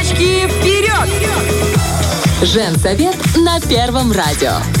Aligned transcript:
Девочки, 0.00 0.48
вперед! 0.48 1.10
Женсовет 2.42 3.16
на 3.36 3.60
Первом 3.60 4.12
радио. 4.12 4.79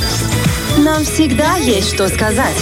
Нам 0.78 1.04
всегда 1.04 1.56
есть 1.56 1.94
что 1.94 2.08
сказать. 2.08 2.56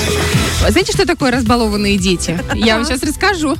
Знаете, 0.66 0.92
что 0.92 1.06
такое 1.06 1.30
разбалованные 1.30 1.96
дети? 1.96 2.38
Я 2.54 2.76
вам 2.76 2.84
сейчас 2.84 3.02
расскажу. 3.02 3.56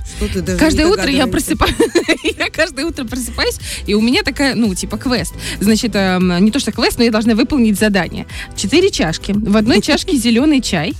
Каждое 0.59 0.87
не 0.87 0.93
утро 0.93 1.09
я 1.09 1.27
просыпаюсь. 1.27 1.75
Я 2.39 2.51
каждое 2.51 2.85
утро 2.85 3.05
просыпаюсь, 3.05 3.59
и 3.87 3.95
у 3.95 4.01
меня 4.01 4.23
такая, 4.23 4.55
ну, 4.55 4.75
типа 4.75 4.99
квест. 4.99 5.35
Значит, 5.61 5.95
эм, 5.95 6.45
не 6.45 6.51
то 6.51 6.59
что 6.59 6.73
квест, 6.73 6.99
но 6.99 7.05
я 7.05 7.11
должна 7.11 7.35
выполнить 7.35 7.79
задание. 7.79 8.27
Четыре 8.57 8.91
чашки. 8.91 9.33
В 9.33 9.57
одной 9.57 9.81
чашке 9.81 10.17
зеленый 10.17 10.61
чай. 10.61 10.95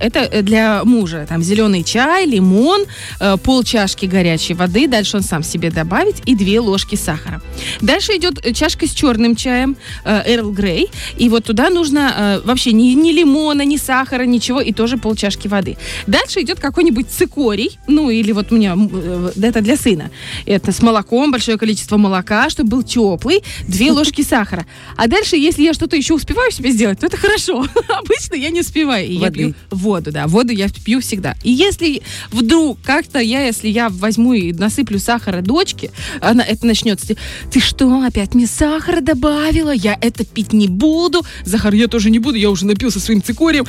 Это 0.00 0.20
э, 0.20 0.42
для 0.42 0.82
мужа. 0.84 1.26
Там 1.28 1.42
зеленый 1.42 1.84
чай, 1.84 2.26
лимон, 2.26 2.84
э, 3.20 3.36
пол 3.36 3.62
чашки 3.62 4.06
горячей 4.06 4.54
воды. 4.54 4.88
Дальше 4.88 5.18
он 5.18 5.22
сам 5.22 5.42
себе 5.42 5.70
добавить 5.70 6.16
и 6.24 6.34
две 6.34 6.60
ложки 6.60 6.96
сахара. 6.96 7.42
Дальше 7.80 8.16
идет 8.16 8.44
э, 8.44 8.52
чашка 8.52 8.86
с 8.86 8.90
черным 8.90 9.36
чаем, 9.36 9.76
Эрл 10.04 10.50
Грей. 10.50 10.90
И 11.16 11.28
вот 11.28 11.44
туда 11.44 11.70
нужно 11.70 12.40
вообще 12.44 12.72
ни, 12.72 12.91
ни 12.94 13.12
лимона, 13.12 13.62
ни 13.62 13.76
сахара, 13.76 14.24
ничего, 14.24 14.60
и 14.60 14.72
тоже 14.72 14.96
полчашки 14.96 15.48
воды. 15.48 15.76
Дальше 16.06 16.40
идет 16.40 16.60
какой-нибудь 16.60 17.08
цикорий, 17.10 17.78
ну 17.86 18.10
или 18.10 18.32
вот 18.32 18.52
у 18.52 18.56
меня, 18.56 18.76
э, 18.76 19.32
это 19.42 19.60
для 19.60 19.76
сына. 19.76 20.10
Это 20.46 20.72
с 20.72 20.82
молоком, 20.82 21.30
большое 21.32 21.58
количество 21.58 21.96
молока, 21.96 22.50
чтобы 22.50 22.70
был 22.70 22.82
теплый, 22.82 23.42
две 23.68 23.92
ложки 23.92 24.22
сахара. 24.22 24.66
А 24.96 25.06
дальше, 25.08 25.36
если 25.36 25.62
я 25.62 25.74
что-то 25.74 25.96
еще 25.96 26.14
успеваю 26.14 26.50
себе 26.50 26.70
сделать, 26.70 27.00
то 27.00 27.06
это 27.06 27.16
хорошо. 27.16 27.66
Обычно 27.88 28.34
я 28.34 28.50
не 28.50 28.60
успеваю. 28.60 29.06
И 29.06 29.14
я 29.14 29.30
пью 29.30 29.54
воду, 29.70 30.12
да, 30.12 30.26
воду 30.26 30.52
я 30.52 30.68
пью 30.84 31.00
всегда. 31.00 31.36
И 31.42 31.50
если 31.50 32.02
вдруг 32.30 32.78
как-то 32.82 33.18
я, 33.18 33.46
если 33.46 33.68
я 33.68 33.88
возьму 33.88 34.32
и 34.34 34.52
насыплю 34.52 34.98
сахара 34.98 35.42
дочке, 35.42 35.90
она 36.20 36.42
это 36.42 36.66
начнется. 36.66 37.14
Ты 37.50 37.60
что, 37.60 38.02
опять 38.02 38.34
мне 38.34 38.46
сахара 38.46 39.00
добавила? 39.00 39.70
Я 39.70 39.98
это 40.00 40.24
пить 40.24 40.52
не 40.52 40.68
буду. 40.68 41.22
Захар, 41.44 41.74
я 41.74 41.88
тоже 41.88 42.10
не 42.10 42.18
буду, 42.18 42.36
я 42.36 42.50
уже 42.50 42.66
напился 42.82 43.00
своим 43.00 43.22
цикорием. 43.22 43.64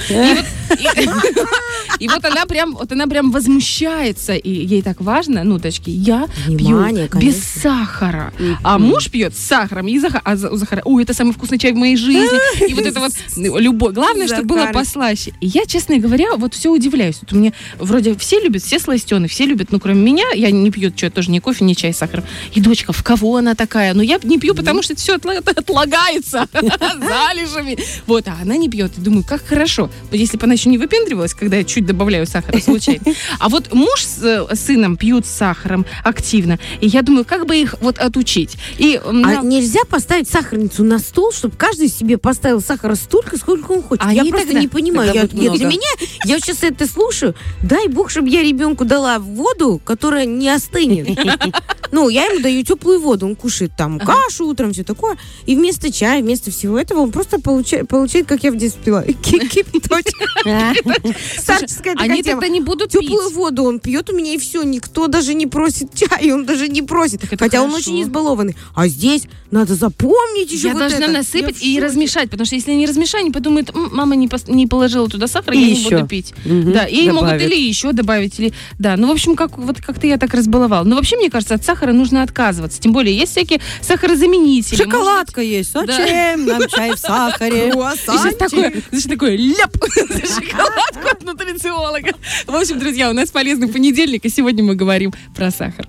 И 2.00 2.08
вот, 2.08 2.25
она 2.25 2.45
прям, 2.45 2.75
вот 2.75 2.92
она 2.92 3.08
прям 3.08 3.31
возмущается, 3.31 4.33
и 4.33 4.50
ей 4.50 4.81
так 4.81 5.00
важно, 5.00 5.44
ну, 5.44 5.59
дочки, 5.59 5.89
я 5.89 6.28
пью 6.47 6.83
без 7.20 7.44
сахара, 7.44 8.33
а 8.64 8.80
муж 8.80 9.09
пьет 9.09 9.36
с 9.36 9.39
сахаром, 9.39 9.88
и 9.88 10.00
Захар, 10.00 10.22
а 10.25 10.33
у 10.33 10.58
Захара, 10.58 10.81
ой, 10.86 11.03
это 11.03 11.14
самый 11.14 11.33
вкусный 11.33 11.59
чай 11.59 11.72
в 11.72 11.75
моей 11.75 11.95
жизни, 11.95 12.67
и 12.70 12.73
вот 12.73 12.86
это 12.86 13.00
вот 13.00 13.11
ну, 13.36 13.59
любовь. 13.59 13.94
Главное, 13.94 14.28
чтобы 14.28 14.55
было 14.55 14.72
послаще. 14.73 15.33
И 15.39 15.48
я, 15.48 15.66
честно 15.66 15.98
говоря, 15.98 16.36
вот 16.36 16.55
все 16.55 16.72
удивляюсь. 16.72 17.17
Вот 17.22 17.33
у 17.33 17.36
меня 17.36 17.53
вроде 17.77 18.16
все 18.16 18.39
любят, 18.39 18.64
все 18.64 18.80
сластены, 18.80 19.27
все 19.27 19.45
любят, 19.45 19.72
ну, 19.72 19.80
кроме 19.80 20.02
меня, 20.02 20.25
я 20.33 20.52
не 20.52 20.72
пью 20.72 20.92
что, 20.95 21.09
тоже 21.09 21.31
не 21.31 21.39
кофе, 21.39 21.64
не 21.64 21.75
чай 21.75 21.94
с 21.94 21.98
сахаром. 21.98 22.25
И 22.53 22.61
дочка, 22.61 22.92
в 22.92 23.03
кого 23.03 23.38
она 23.38 23.55
такая? 23.55 23.94
Ну, 23.94 24.02
я 24.02 24.20
не 24.23 24.39
пью, 24.39 24.55
потому 24.55 24.81
что 24.81 24.94
это 24.94 25.02
все 25.02 25.16
отлагается 25.55 26.48
залежами. 26.53 27.77
Вот, 28.08 28.27
а 28.27 28.38
она 28.42 28.58
не 28.58 28.70
пьет. 28.70 28.92
Думаю, 29.04 29.23
как 29.28 29.46
хорошо. 29.46 29.90
Если 30.12 30.38
бы 30.38 30.46
она 30.46 30.54
еще 30.54 30.70
не 30.70 30.78
выпендривалась, 30.78 31.34
когда 31.34 31.58
я 31.58 31.64
чуть 31.64 31.86
добавляю 31.86 32.26
сахара 32.26 32.59
случайно. 32.59 33.04
А 33.40 33.50
вот 33.50 33.73
муж 33.73 34.02
с 34.04 34.23
э, 34.23 34.56
сыном 34.56 34.98
пьют 34.98 35.26
с 35.26 35.30
сахаром 35.30 35.86
активно. 36.04 36.58
И 36.82 36.88
я 36.88 37.02
думаю, 37.02 37.26
как 37.26 37.45
бы 37.45 37.56
их 37.58 37.76
вот 37.82 38.00
отучить. 38.00 38.56
И 38.78 38.95
м, 39.04 39.23
А 39.26 39.28
на- 39.28 39.44
нельзя 39.44 39.82
поставить 39.90 40.30
сахарницу 40.30 40.84
на 40.84 41.00
стол, 41.00 41.32
чтобы 41.32 41.56
каждый 41.58 41.90
себе 41.90 42.18
поставил 42.18 42.62
сахара 42.62 42.95
столько, 42.95 43.38
сколько 43.38 43.72
он 43.72 43.82
хочет? 43.84 44.04
А 44.06 44.14
я 44.14 44.23
и 44.23 44.30
просто 44.30 44.48
тогда- 44.48 44.62
не 44.62 44.68
понимаю. 44.68 45.14
Я, 45.14 45.22
я- 45.22 45.28
для 45.52 45.67
меня, 45.67 45.90
я 46.26 46.40
сейчас 46.40 46.64
это 46.64 46.88
слушаю, 46.88 47.36
дай 47.62 47.88
бог, 47.88 48.10
чтобы 48.10 48.30
я 48.30 48.42
ребенку 48.42 48.86
дала 48.86 49.20
воду, 49.20 49.82
которая 49.84 50.26
не 50.26 50.50
остынет. 50.50 51.10
Ну, 51.92 52.10
я 52.10 52.26
ему 52.26 52.40
даю 52.42 52.64
теплую 52.64 53.00
воду, 53.00 53.26
он 53.28 53.36
кушает 53.36 53.73
там 53.78 54.00
кашу 54.00 54.48
утром, 54.48 54.73
все 54.73 54.84
такое. 54.84 55.17
И 55.45 55.56
вместо 55.56 55.92
чая, 55.92 56.22
вместо 56.22 56.50
всего 56.50 56.80
этого 56.80 57.02
он 57.02 57.12
просто 57.12 57.40
получает, 57.40 57.88
получает 57.88 58.26
как 58.26 58.44
я 58.44 58.52
в 58.52 58.58
детстве 58.58 58.92
ки- 59.22 59.47
кипяточек. 59.47 60.13
Старческая 61.39 61.93
такая 61.93 62.09
они 62.11 62.23
тогда 62.23 62.48
не 62.48 62.61
будут. 62.61 62.92
Теплую 62.92 63.30
воду 63.31 63.64
он 63.64 63.80
пьет 63.80 64.09
у 64.09 64.15
меня 64.15 64.33
и 64.33 64.37
все, 64.37 64.64
никто 64.64 65.08
даже 65.08 65.33
не 65.33 65.48
просит 65.48 65.93
чай, 65.95 66.31
он 66.31 66.45
даже 66.45 66.67
не 66.67 66.81
просит. 66.81 67.21
Хотя 67.39 67.61
он 67.61 67.73
очень 67.73 68.02
избалованный. 68.03 68.55
А 68.76 68.87
здесь 68.87 69.27
надо 69.52 69.76
запомнить 69.76 70.52
еще 70.52 70.70
Я 70.70 70.73
должна 70.73 71.08
насыпать 71.08 71.64
и 71.64 71.80
размешать, 71.80 72.30
потому 72.30 72.45
что 72.45 72.55
если 72.55 72.71
не 72.73 72.86
размешаю, 72.86 73.21
они 73.21 73.32
подумают, 73.32 73.70
«М, 73.76 73.89
мама 73.93 74.15
не, 74.15 74.67
положила 74.67 75.08
туда 75.08 75.27
сахар, 75.27 75.53
я 75.53 75.67
не 75.67 75.83
буду 75.83 76.08
пить. 76.08 76.33
Да, 76.43 76.86
и 76.86 77.09
могут 77.09 77.42
или 77.42 77.55
еще 77.55 77.92
добавить, 77.92 78.39
или... 78.39 78.53
Да, 78.80 78.98
ну, 78.98 79.08
в 79.08 79.11
общем, 79.11 79.36
как, 79.36 79.58
вот 79.58 79.80
как-то 79.80 80.08
я 80.08 80.17
так 80.17 80.33
разбаловала. 80.33 80.83
Но 80.83 80.95
вообще, 80.95 81.17
мне 81.17 81.30
кажется, 81.30 81.55
от 81.55 81.64
сахара 81.64 81.93
нужно 81.93 82.23
отказываться. 82.23 82.82
Тем 82.82 82.93
более, 82.93 83.15
есть 83.15 83.32
всякие 83.32 83.61
сахарозаменители. 83.82 84.76
Шоколадка 84.76 85.42
есть. 85.42 85.71
Зачем 85.73 86.45
нам 86.45 86.67
чай 86.67 86.92
в 86.95 86.99
сахаре? 86.99 87.71
сейчас 87.73 88.36
такое, 88.36 88.83
значит, 88.92 89.10
такое 89.10 89.36
ляп 89.38 89.76
шоколадку 89.95 91.08
от 91.11 91.23
нутрициолога. 91.23 92.11
В 92.48 92.55
общем, 92.55 92.80
друзья, 92.80 93.10
у 93.10 93.14
нас 93.14 93.30
полезный 93.30 93.67
понедельник, 93.67 94.26
и 94.26 94.30
сегодня 94.30 94.64
мы 94.64 94.76
говорим 94.76 95.14
про 95.36 95.52
сахар. 95.52 95.88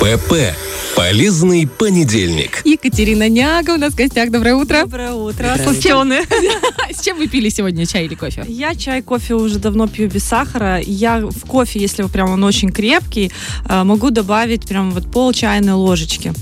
ПП. 0.00 0.54
Полезный 0.96 1.66
понедельник. 1.66 2.62
Екатерина 2.64 3.28
Няга 3.28 3.72
у 3.72 3.76
нас 3.76 3.92
в 3.92 3.96
гостях. 3.96 4.30
Доброе 4.30 4.54
утро. 4.54 4.80
Доброе 4.82 5.12
утро, 5.12 5.56
сластены. 5.62 6.22
С 6.90 7.02
чем 7.02 7.18
вы 7.18 7.28
пили 7.28 7.50
сегодня 7.50 7.86
чай 7.86 8.06
или 8.06 8.14
кофе? 8.14 8.44
Я 8.48 8.74
чай, 8.74 9.02
кофе 9.02 9.34
уже 9.34 9.58
давно 9.58 9.88
пью 9.88 10.08
без 10.08 10.24
сахара. 10.24 10.80
Я 10.80 11.20
в 11.20 11.46
кофе, 11.46 11.80
если 11.80 12.02
прям 12.04 12.30
он 12.30 12.44
очень 12.44 12.70
крепкий, 12.70 13.30
э, 13.68 13.84
могу 13.84 14.10
добавить 14.10 14.66
прям 14.66 14.90
вот 14.90 15.10
пол 15.10 15.32
чайной 15.34 15.74
ложечки. 15.74 16.32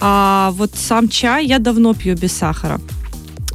А 0.00 0.52
вот 0.52 0.72
сам 0.76 1.08
чай 1.08 1.46
я 1.46 1.58
давно 1.58 1.92
пью 1.94 2.14
без 2.14 2.32
сахара. 2.32 2.80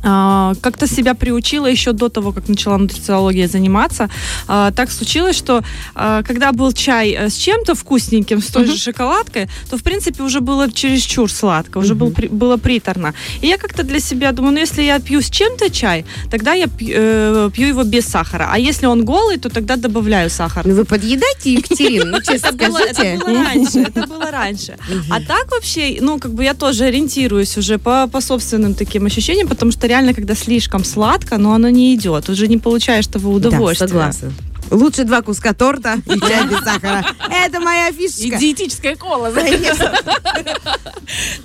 А, 0.04 0.54
Как-то 0.62 0.88
себя 0.88 1.14
приучила 1.14 1.68
еще 1.68 1.92
до 1.94 2.10
того, 2.10 2.32
как 2.32 2.48
начала 2.50 2.78
нутрициологией 2.78 3.48
заниматься. 3.48 4.10
А, 4.48 4.72
Так 4.72 4.92
случилось, 4.92 5.36
что 5.38 5.64
а, 5.96 6.24
когда 6.24 6.52
был 6.52 6.72
чай 6.74 7.12
э, 7.12 7.30
с 7.30 7.36
чем-то 7.36 7.76
вкусненьким, 7.76 8.42
с 8.42 8.48
той 8.48 8.66
же 8.66 8.78
шоколадкой, 8.78 9.48
то, 9.70 9.78
в 9.78 9.84
принципе, 9.84 10.24
уже 10.24 10.40
было 10.40 10.72
чересчур 10.72 11.32
сладко, 11.32 11.78
уже 11.80 11.96
был, 11.96 12.12
при- 12.12 12.28
было 12.28 12.58
приторно. 12.58 13.14
И 13.42 13.48
я 13.48 13.58
как-то 13.58 13.84
для 13.84 14.00
себя 14.00 14.32
думаю, 14.32 14.54
ну, 14.54 14.60
если 14.60 14.84
я 14.84 15.00
пью 15.00 15.22
с 15.22 15.30
чем-то 15.30 15.70
чай, 15.70 16.06
тогда 16.32 16.54
я 16.54 16.68
пью, 16.68 16.90
э, 16.94 17.50
пью 17.54 17.68
его 17.68 17.84
без 17.84 18.06
сахара. 18.06 18.50
А 18.52 18.58
если 18.58 18.88
он 18.88 19.06
голый, 19.06 19.38
то 19.38 19.50
тогда 19.50 19.76
добавляю 19.76 20.30
сахар. 20.30 20.66
Ну 20.66 20.76
вы 20.76 20.86
подъедаете, 20.86 21.54
Екатерина, 21.54 22.06
ну 22.06 22.22
честно 22.22 22.52
было, 22.52 22.78
это 22.80 22.94
скажите. 22.94 23.18
было 23.26 23.44
раньше, 23.44 23.80
это 23.80 24.08
было 24.08 24.32
раньше. 24.32 24.78
А 25.10 25.22
так 25.22 25.52
вообще, 25.52 25.98
ну, 26.02 26.20
как 26.20 26.32
бы 26.34 26.44
я 26.44 26.54
тоже 26.54 26.86
ориентируюсь 26.86 27.58
уже 27.58 27.78
по 27.78 28.08
собственным 28.22 28.74
таким 28.74 29.06
ощущениям, 29.06 29.48
потому 29.48 29.72
что 29.72 29.88
реально, 29.90 30.14
когда 30.14 30.36
слишком 30.36 30.86
сладко, 30.86 31.38
но 31.38 31.52
оно 31.54 31.68
не 31.70 31.94
идет, 31.96 32.30
уже 32.30 32.48
не 32.48 32.58
получаешь 32.58 33.08
того 33.08 33.38
Да, 33.40 33.50
удовольствия. 33.50 33.88
согласна. 33.88 34.32
Лучше 34.72 35.04
два 35.04 35.22
куска 35.22 35.54
торта 35.54 35.98
и 36.06 36.20
чай 36.28 36.48
без 36.48 36.60
сахара. 36.60 37.06
Это 37.30 37.60
моя 37.60 37.90
И 37.90 37.94
фишечка. 37.94 38.38
диетическая 38.38 38.96
кола. 38.96 39.32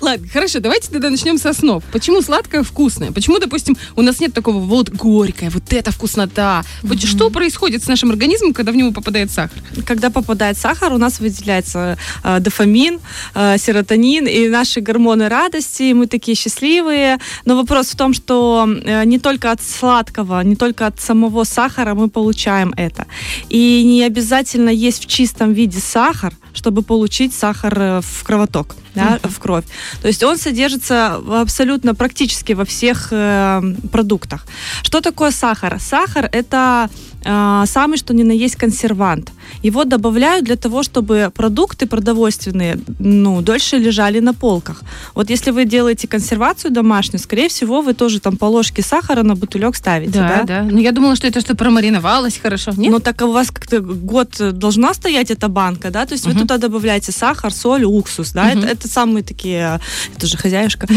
Ладно, 0.01 0.27
хорошо, 0.31 0.59
давайте 0.59 0.89
тогда 0.91 1.09
начнем 1.09 1.37
со 1.37 1.53
снов. 1.53 1.83
Почему 1.91 2.21
сладкое 2.21 2.61
вкусное? 2.63 3.11
Почему, 3.11 3.39
допустим, 3.39 3.75
у 3.95 4.01
нас 4.01 4.19
нет 4.19 4.33
такого 4.33 4.59
вот 4.59 4.89
горькое, 4.89 5.49
вот 5.49 5.73
это 5.73 5.91
вкуснота? 5.91 6.63
Вот 6.83 7.01
Что 7.01 7.29
происходит 7.29 7.83
с 7.83 7.87
нашим 7.87 8.11
организмом, 8.11 8.53
когда 8.53 8.71
в 8.71 8.75
него 8.75 8.91
попадает 8.91 9.31
сахар? 9.31 9.61
Когда 9.85 10.09
попадает 10.09 10.57
сахар, 10.57 10.93
у 10.93 10.97
нас 10.97 11.19
выделяется 11.19 11.97
э, 12.23 12.39
дофамин, 12.39 12.99
э, 13.33 13.57
серотонин 13.57 14.27
и 14.27 14.49
наши 14.49 14.81
гормоны 14.81 15.29
радости, 15.29 15.83
и 15.83 15.93
мы 15.93 16.07
такие 16.07 16.35
счастливые. 16.35 17.17
Но 17.45 17.55
вопрос 17.55 17.87
в 17.87 17.95
том, 17.95 18.13
что 18.13 18.67
э, 18.67 19.05
не 19.05 19.17
только 19.19 19.51
от 19.51 19.61
сладкого, 19.61 20.41
не 20.43 20.55
только 20.55 20.87
от 20.87 20.99
самого 21.01 21.43
сахара 21.43 21.95
мы 21.95 22.09
получаем 22.09 22.73
это. 22.77 23.05
И 23.49 23.83
не 23.83 24.03
обязательно 24.03 24.69
есть 24.69 25.03
в 25.03 25.07
чистом 25.07 25.53
виде 25.53 25.79
сахар, 25.79 26.33
чтобы 26.53 26.81
получить 26.81 27.33
сахар 27.33 27.79
э, 27.79 28.01
в 28.01 28.23
кровоток, 28.23 28.75
да, 28.95 29.19
в 29.23 29.39
кровь. 29.39 29.65
То 30.01 30.07
есть 30.07 30.23
он 30.23 30.37
содержится 30.37 31.15
абсолютно 31.15 31.95
практически 31.95 32.53
во 32.53 32.63
всех 32.65 33.09
э, 33.11 33.61
продуктах. 33.91 34.45
Что 34.83 35.01
такое 35.01 35.31
сахар? 35.31 35.79
Сахар 35.79 36.29
это 36.31 36.89
э, 37.23 37.63
самый 37.67 37.97
что 37.97 38.13
ни 38.13 38.23
на 38.23 38.31
есть 38.31 38.55
консервант. 38.55 39.31
Его 39.63 39.83
добавляют 39.83 40.45
для 40.45 40.55
того, 40.55 40.83
чтобы 40.83 41.31
продукты 41.35 41.85
продовольственные 41.87 42.79
ну, 42.99 43.41
дольше 43.41 43.77
лежали 43.77 44.19
на 44.19 44.33
полках. 44.33 44.83
Вот 45.15 45.29
если 45.29 45.51
вы 45.51 45.65
делаете 45.65 46.07
консервацию 46.07 46.71
домашнюю, 46.71 47.19
скорее 47.19 47.47
всего, 47.47 47.81
вы 47.81 47.93
тоже 47.93 48.19
там 48.19 48.37
по 48.37 48.45
ложке 48.45 48.81
сахара 48.81 49.23
на 49.23 49.35
бутылек 49.35 49.75
ставите. 49.75 50.19
Да, 50.19 50.43
да. 50.43 50.63
Ну, 50.63 50.79
я 50.79 50.91
думала, 50.91 51.15
что 51.15 51.27
это 51.27 51.41
что 51.41 51.55
промариновалось 51.55 52.37
хорошо. 52.37 52.71
Нет? 52.77 52.91
Но 52.91 52.99
так 52.99 53.21
у 53.21 53.31
вас 53.31 53.51
как-то 53.51 53.81
год 53.81 54.35
должна 54.51 54.93
стоять 54.93 55.31
эта 55.31 55.47
банка, 55.47 55.89
да? 55.91 56.05
То 56.05 56.13
есть 56.13 56.25
вы 56.25 56.31
Мгм. 56.31 56.41
туда 56.41 56.57
добавляете 56.57 57.11
сахар, 57.11 57.51
соль, 57.53 57.83
уксус, 57.83 58.31
да? 58.31 58.45
Мгм. 58.45 58.59
Это, 58.59 58.67
это 58.67 58.84
самые 58.87 59.23
такие, 59.23 59.55
я 59.55 59.79
тоже 60.19 60.37
хозяюшка, 60.37 60.87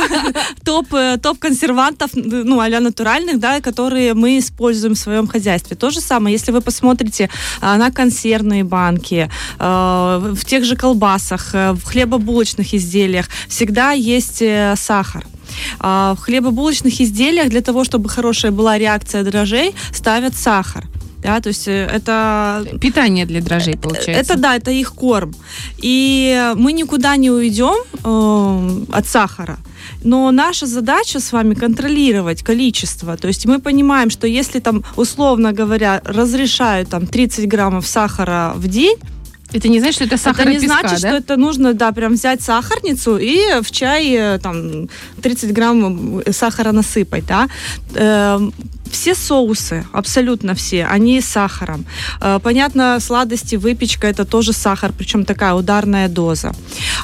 топ, 0.64 0.92
э, 0.94 1.18
топ 1.22 1.38
консервантов, 1.38 2.10
ну, 2.14 2.60
а 2.60 2.68
натуральных, 2.80 3.38
да, 3.38 3.60
которые 3.60 4.14
мы 4.14 4.38
используем 4.38 4.94
в 4.94 4.98
своем 4.98 5.26
хозяйстве. 5.26 5.76
То 5.76 5.90
же 5.90 6.00
самое, 6.00 6.34
если 6.34 6.52
вы 6.52 6.60
посмотрите 6.60 7.28
а, 7.60 7.76
на 7.76 7.90
консервные 7.90 8.64
банки, 8.64 9.30
э, 9.58 10.32
в 10.34 10.44
тех 10.44 10.64
же 10.64 10.76
колбасах, 10.76 11.54
э, 11.54 11.72
в 11.72 11.84
хлебобулочных 11.84 12.74
изделиях 12.74 13.28
всегда 13.48 13.92
есть 13.92 14.42
сахар. 14.76 15.26
А 15.80 16.14
в 16.14 16.20
хлебобулочных 16.20 17.00
изделиях 17.00 17.48
для 17.48 17.62
того, 17.62 17.84
чтобы 17.84 18.08
хорошая 18.08 18.52
была 18.52 18.78
реакция 18.78 19.24
дрожжей, 19.24 19.74
ставят 19.92 20.36
сахар. 20.36 20.84
Да, 21.22 21.40
то 21.40 21.48
есть 21.48 21.66
э, 21.68 21.86
это 21.86 22.64
Питание 22.80 23.26
для 23.26 23.40
дрожжей, 23.40 23.76
получается. 23.76 24.10
это 24.12 24.38
да, 24.38 24.56
это 24.56 24.70
их 24.70 24.92
корм. 24.94 25.34
И 25.78 26.52
мы 26.56 26.72
никуда 26.72 27.16
не 27.16 27.30
уйдем 27.30 27.74
э, 28.04 28.84
от 28.92 29.06
сахара. 29.06 29.58
Но 30.04 30.30
наша 30.30 30.66
задача 30.66 31.18
с 31.18 31.32
вами 31.32 31.54
контролировать 31.54 32.42
количество. 32.42 33.16
То 33.16 33.28
есть 33.28 33.46
мы 33.46 33.58
понимаем, 33.58 34.10
что 34.10 34.26
если 34.26 34.60
там, 34.60 34.84
условно 34.96 35.52
говоря, 35.52 36.00
разрешают 36.04 36.88
там 36.88 37.06
30 37.06 37.48
граммов 37.48 37.86
сахара 37.86 38.52
в 38.54 38.68
день, 38.68 38.96
Это 39.52 39.68
не 39.68 39.80
значит, 39.80 39.94
что 39.94 40.04
это 40.04 40.18
сахар 40.18 40.42
это 40.46 40.50
не 40.50 40.60
песка, 40.60 40.80
значит, 40.80 41.00
да? 41.00 41.08
что 41.08 41.16
это 41.16 41.36
нужно, 41.36 41.72
да, 41.72 41.90
прям 41.92 42.12
взять 42.12 42.42
сахарницу 42.42 43.16
и 43.16 43.60
в 43.62 43.70
чай 43.70 44.14
э, 44.14 44.38
там 44.38 44.88
30 45.22 45.52
грамм 45.52 46.22
сахара 46.32 46.72
насыпать, 46.72 47.24
да. 47.26 47.48
Все 48.92 49.14
соусы, 49.14 49.84
абсолютно 49.92 50.54
все, 50.54 50.86
они 50.86 51.20
с 51.20 51.26
сахаром. 51.26 51.84
Э, 52.20 52.38
Понятно, 52.42 52.98
сладости, 53.00 53.56
выпечка 53.56 54.06
это 54.06 54.24
тоже 54.24 54.52
сахар, 54.52 54.92
причем 54.96 55.24
такая 55.24 55.54
ударная 55.54 56.08
доза. 56.08 56.52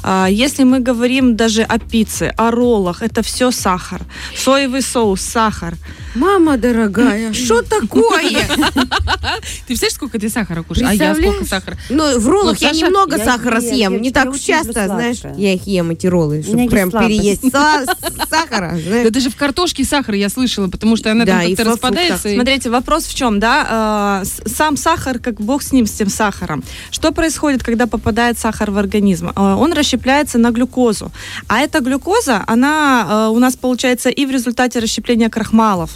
А, 0.02 0.26
Если 0.26 0.64
мы 0.64 0.81
говорим 0.81 1.36
даже 1.36 1.62
о 1.62 1.78
пицце, 1.78 2.32
о 2.36 2.50
роллах, 2.50 3.02
это 3.02 3.22
все 3.22 3.50
сахар. 3.50 4.00
Соевый 4.36 4.82
соус, 4.82 5.20
сахар. 5.20 5.75
Мама 6.14 6.56
дорогая, 6.56 7.32
что 7.32 7.62
такое? 7.62 8.46
Ты 8.46 9.66
представляешь, 9.66 9.94
сколько 9.94 10.19
ты 10.19 10.28
сахара 10.28 10.62
кушаешь? 10.62 10.88
А 10.88 10.94
я 10.94 11.14
сколько 11.14 11.44
сахара? 11.44 11.76
Ну, 11.90 12.19
в 12.19 12.28
роллах 12.28 12.58
я 12.58 12.70
немного 12.70 13.19
сахара 13.19 13.61
съем. 13.61 14.00
Не 14.00 14.11
так 14.11 14.38
часто, 14.38 14.84
знаешь, 14.87 15.19
я 15.37 15.55
их 15.55 15.66
ем, 15.66 15.90
эти 15.90 16.06
роллы, 16.06 16.43
чтобы 16.43 16.69
прям 16.69 16.90
переесть 16.90 17.44
са- 17.44 17.87
сахара. 18.31 18.72
Да 18.84 18.90
знаешь. 18.90 19.11
даже 19.11 19.31
в 19.31 19.37
картошке 19.37 19.84
сахар 19.84 20.14
я 20.14 20.28
слышала, 20.28 20.69
потому 20.69 20.96
что 20.96 21.11
она 21.11 21.25
там 21.26 21.40
как-то 21.40 21.64
распадается. 21.64 22.28
Смотрите, 22.34 22.70
вопрос 22.70 23.05
в 23.05 23.14
чем, 23.14 23.40
да? 23.40 24.22
С- 24.25 24.52
Сам 24.55 24.76
сахар, 24.76 25.19
как 25.19 25.40
бог 25.40 25.62
с 25.62 25.72
ним, 25.72 25.87
с 25.87 25.90
тем 25.93 26.08
сахаром. 26.08 26.62
Что 26.90 27.12
происходит, 27.12 27.62
когда 27.62 27.87
попадает 27.87 28.38
сахар 28.38 28.70
в 28.70 28.78
организм? 28.78 29.31
Э, 29.31 29.40
Он 29.55 29.72
расщепляется 29.72 30.38
на 30.38 30.50
глюкозу. 30.50 31.11
А 31.49 31.61
эта 31.61 31.81
глюкоза, 31.81 32.44
она 32.46 33.06
э, 33.28 33.28
у 33.32 33.38
нас 33.38 33.56
получается 33.56 34.11
и 34.11 34.26
в 34.26 34.31
результате 34.31 34.78
расщепления 34.78 35.28
крахмалов. 35.28 35.90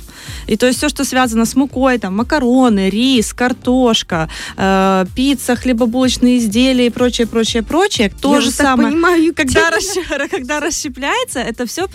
И 0.46 0.56
то 0.56 0.66
есть 0.66 0.78
все, 0.78 0.88
что 0.88 1.04
связано 1.04 1.44
с 1.44 1.54
мукой, 1.56 1.98
там, 1.98 2.16
макароны, 2.16 2.90
рис, 2.90 3.32
картошка, 3.32 4.28
э, 4.56 5.04
пицца, 5.14 5.56
хлебобулочные 5.56 6.38
изделия 6.38 6.86
и 6.86 6.90
прочее, 6.90 7.26
прочее, 7.26 7.62
прочее, 7.62 8.10
то 8.20 8.34
Я 8.34 8.40
же 8.40 8.50
самое. 8.50 8.90
понимаю, 8.90 9.34
Когда, 9.36 9.70
расщ- 9.70 10.28
когда 10.30 10.60
расщепляется, 10.60 11.38
это 11.40 11.66
все 11.66 11.86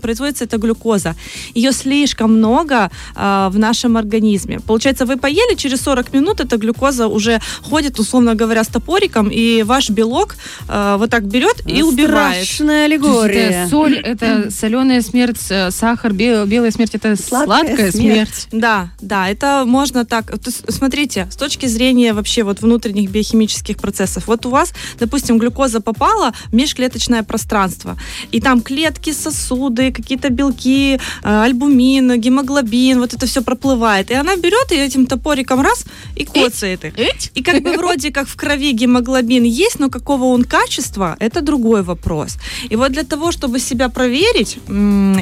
производится 0.00 0.44
эта 0.44 0.58
глюкоза. 0.58 1.14
Ее 1.54 1.72
слишком 1.72 2.34
много 2.36 2.90
э, 3.14 3.48
в 3.50 3.58
нашем 3.58 3.96
организме. 3.96 4.60
Получается, 4.60 5.06
вы 5.06 5.16
поели, 5.16 5.54
через 5.56 5.80
40 5.82 6.12
минут 6.12 6.40
эта 6.40 6.56
глюкоза 6.56 7.06
уже 7.08 7.40
ходит, 7.62 7.98
условно 7.98 8.34
говоря, 8.34 8.64
с 8.64 8.68
топориком, 8.68 9.28
и 9.28 9.62
ваш 9.62 9.90
белок 9.90 10.36
э, 10.68 10.96
вот 10.98 11.10
так 11.10 11.24
берет 11.24 11.62
и 11.66 11.82
убирает. 11.82 12.44
Страшная 12.44 12.84
аллегория. 12.86 13.48
это 13.62 13.70
соль, 13.70 13.96
это 13.98 14.50
соленая 14.50 15.00
смерть, 15.02 15.40
э, 15.50 15.70
сахар, 15.70 16.12
бе- 16.12 16.44
белая 16.46 16.70
смерть, 16.70 16.94
это 16.94 17.16
Сладкая 17.26 17.66
сладкая, 17.66 17.92
смерть. 17.92 18.34
смерть. 18.34 18.48
Да, 18.52 18.90
да, 19.00 19.28
это 19.28 19.64
можно 19.66 20.04
так. 20.04 20.32
Смотрите, 20.68 21.28
с 21.30 21.36
точки 21.36 21.66
зрения 21.66 22.12
вообще 22.12 22.42
вот 22.42 22.60
внутренних 22.60 23.10
биохимических 23.10 23.76
процессов. 23.76 24.26
Вот 24.26 24.46
у 24.46 24.50
вас, 24.50 24.72
допустим, 24.98 25.38
глюкоза 25.38 25.80
попала 25.80 26.32
в 26.50 26.54
межклеточное 26.54 27.22
пространство, 27.22 27.96
и 28.32 28.40
там 28.40 28.60
клетки, 28.60 29.12
сосуды, 29.12 29.92
какие-то 29.92 30.30
белки, 30.30 30.94
э, 30.94 30.98
альбумин, 31.42 32.20
гемоглобин, 32.20 33.00
вот 33.00 33.14
это 33.14 33.26
все 33.26 33.42
проплывает. 33.42 34.10
И 34.10 34.14
она 34.14 34.36
берет 34.36 34.72
и 34.72 34.76
этим 34.76 35.06
топориком 35.06 35.60
раз 35.60 35.84
и 36.14 36.24
коцает 36.24 36.84
их. 36.84 36.94
И 37.34 37.42
как 37.42 37.62
бы 37.62 37.76
вроде 37.76 38.10
как 38.12 38.28
в 38.28 38.36
крови 38.36 38.72
гемоглобин 38.72 39.44
есть, 39.44 39.78
но 39.78 39.88
какого 39.88 40.24
он 40.24 40.44
качества, 40.44 41.16
это 41.18 41.42
другой 41.42 41.82
вопрос. 41.82 42.36
И 42.70 42.76
вот 42.76 42.92
для 42.92 43.02
того, 43.02 43.32
чтобы 43.32 43.58
себя 43.60 43.88
проверить, 43.88 44.58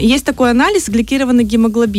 есть 0.00 0.24
такой 0.24 0.50
анализ 0.50 0.88
гликированный 0.88 1.44
гемоглобин. 1.44 1.93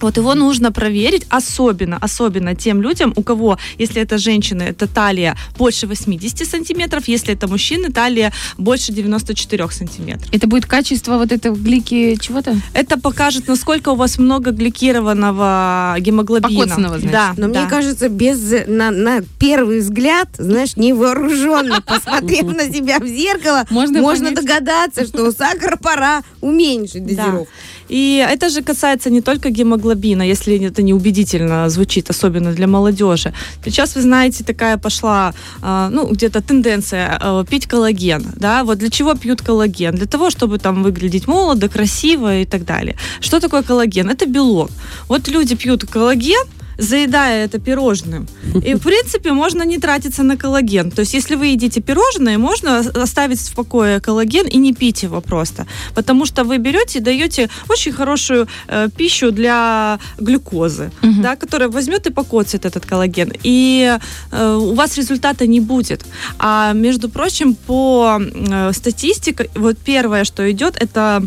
Вот 0.00 0.16
его 0.16 0.34
нужно 0.34 0.72
проверить, 0.72 1.26
особенно, 1.30 1.96
особенно 2.00 2.54
тем 2.54 2.82
людям, 2.82 3.12
у 3.16 3.22
кого, 3.22 3.58
если 3.78 4.02
это 4.02 4.18
женщины, 4.18 4.62
это 4.62 4.86
талия 4.86 5.36
больше 5.56 5.86
80 5.86 6.46
сантиметров, 6.46 7.08
если 7.08 7.32
это 7.32 7.48
мужчины, 7.48 7.90
талия 7.90 8.32
больше 8.58 8.92
94 8.92 9.70
сантиметров. 9.70 10.28
Это 10.32 10.46
будет 10.46 10.66
качество 10.66 11.16
вот 11.16 11.32
этого 11.32 11.56
глики 11.56 12.18
чего-то? 12.20 12.56
Это 12.74 12.98
покажет, 12.98 13.48
насколько 13.48 13.90
у 13.90 13.94
вас 13.94 14.18
много 14.18 14.50
гликированного 14.50 15.96
гемоглобина. 15.98 16.60
Покоцанного, 16.60 16.98
значит. 16.98 17.12
Да, 17.12 17.34
Но 17.36 17.48
да. 17.48 17.60
мне 17.60 17.70
кажется, 17.70 18.08
без 18.08 18.66
на, 18.66 18.90
на 18.90 19.22
первый 19.38 19.80
взгляд, 19.80 20.28
знаешь, 20.36 20.76
невооруженно, 20.76 21.80
посмотрев 21.86 22.44
на 22.54 22.70
себя 22.70 22.98
в 22.98 23.06
зеркало, 23.06 23.64
Можно 23.70 24.00
можно, 24.00 24.30
догадаться, 24.32 25.06
что 25.06 25.32
сахар 25.32 25.78
пора 25.78 26.22
уменьшить 26.40 27.06
дозировку. 27.06 27.48
И 27.88 28.26
это 28.28 28.48
же 28.48 28.62
касается 28.62 29.10
не 29.10 29.20
только 29.20 29.50
гемоглобина, 29.50 30.22
если 30.22 30.64
это 30.66 30.82
не 30.82 30.94
убедительно 30.94 31.68
звучит, 31.68 32.10
особенно 32.10 32.52
для 32.52 32.66
молодежи. 32.66 33.32
Сейчас, 33.64 33.96
вы 33.96 34.02
знаете, 34.02 34.44
такая 34.44 34.76
пошла, 34.78 35.32
а, 35.62 35.88
ну, 35.90 36.06
где-то 36.06 36.40
тенденция 36.42 37.18
а, 37.20 37.44
пить 37.44 37.66
коллаген, 37.66 38.24
да, 38.36 38.64
вот 38.64 38.78
для 38.78 38.90
чего 38.90 39.14
пьют 39.14 39.42
коллаген? 39.42 39.94
Для 39.94 40.06
того, 40.06 40.30
чтобы 40.30 40.58
там 40.58 40.82
выглядеть 40.82 41.28
молодо, 41.28 41.68
красиво 41.68 42.40
и 42.40 42.44
так 42.44 42.64
далее. 42.64 42.96
Что 43.20 43.40
такое 43.40 43.62
коллаген? 43.62 44.10
Это 44.10 44.26
белок. 44.26 44.70
Вот 45.08 45.28
люди 45.28 45.54
пьют 45.54 45.84
коллаген, 45.84 46.46
заедая 46.78 47.44
это 47.44 47.58
пирожным. 47.58 48.26
И, 48.64 48.74
в 48.74 48.80
принципе, 48.80 49.32
можно 49.32 49.64
не 49.64 49.78
тратиться 49.78 50.22
на 50.22 50.36
коллаген. 50.36 50.90
То 50.90 51.00
есть, 51.00 51.14
если 51.14 51.36
вы 51.36 51.46
едите 51.46 51.80
пирожное, 51.80 52.38
можно 52.38 52.78
оставить 53.02 53.40
в 53.40 53.54
покое 53.54 54.00
коллаген 54.00 54.46
и 54.46 54.58
не 54.58 54.72
пить 54.72 55.02
его 55.02 55.20
просто. 55.20 55.66
Потому 55.94 56.26
что 56.26 56.44
вы 56.44 56.58
берете 56.58 56.98
и 56.98 57.02
даете 57.02 57.48
очень 57.70 57.92
хорошую 57.92 58.46
э, 58.68 58.88
пищу 58.96 59.30
для 59.32 59.98
глюкозы, 60.18 60.90
Мгм. 61.02 61.22
да, 61.22 61.36
которая 61.36 61.68
возьмет 61.68 62.06
и 62.06 62.10
покоцает 62.12 62.64
этот 62.66 62.86
коллаген. 62.86 63.32
И 63.44 63.98
э, 64.32 64.54
у 64.54 64.74
вас 64.74 64.96
результата 64.96 65.46
не 65.46 65.60
будет. 65.60 66.04
А, 66.38 66.72
между 66.72 67.08
прочим, 67.08 67.54
по 67.54 68.18
э, 68.20 68.72
статистике, 68.72 69.48
вот 69.54 69.78
первое, 69.78 70.24
что 70.24 70.50
идет, 70.50 70.76
это 70.80 71.22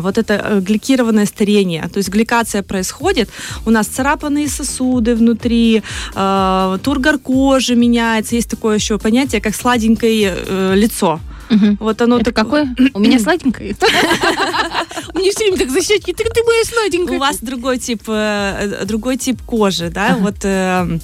вот 0.00 0.18
это 0.18 0.34
э, 0.34 0.60
гликированное 0.60 1.26
старение. 1.26 1.88
То 1.92 1.98
есть 1.98 2.08
гликация 2.08 2.62
происходит, 2.62 3.28
у 3.64 3.70
нас 3.70 3.86
царапанные 3.86 4.48
сосуды 4.48 5.14
внутри, 5.14 5.82
э, 6.14 6.78
тургор 6.82 7.18
кожи 7.18 7.74
меняется, 7.76 8.36
есть 8.36 8.50
такое 8.50 8.76
еще 8.76 8.98
понятие, 8.98 9.40
как 9.40 9.54
сладенькое 9.54 10.34
э, 10.36 10.74
лицо. 10.76 11.20
Мгм. 11.48 11.76
Вот 11.80 12.02
оно 12.02 12.16
Это 12.16 12.32
так- 12.32 12.44
какое? 12.44 12.74
У 12.94 12.98
меня 12.98 13.18
сладенькое. 13.20 13.76
Меня 15.14 15.30
все 15.30 15.44
время 15.44 15.58
так 15.58 15.70
за 15.70 15.80
щечки. 15.80 16.12
Ты 16.12 16.24
моя 16.44 16.64
сладенькая. 16.64 17.16
У 17.16 17.20
вас 17.20 17.38
другой 17.40 17.78
тип, 17.78 18.02
э, 18.08 18.84
другой 18.84 19.16
тип 19.16 19.40
кожи, 19.42 19.88
да, 19.90 20.16
вот 20.20 20.36
э, 20.42 20.98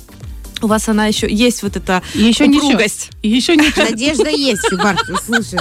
у 0.62 0.66
вас 0.66 0.88
она 0.88 1.07
еще 1.07 1.31
есть 1.31 1.62
вот 1.62 1.76
эта 1.76 2.02
Еще 2.14 2.47
ничего. 2.47 2.69
упругость. 2.69 3.11
Еще 3.23 3.57
ничего. 3.57 3.85
Надежда 3.85 4.31
есть, 4.31 4.62
Фибар, 4.69 4.97
слушай. 5.25 5.59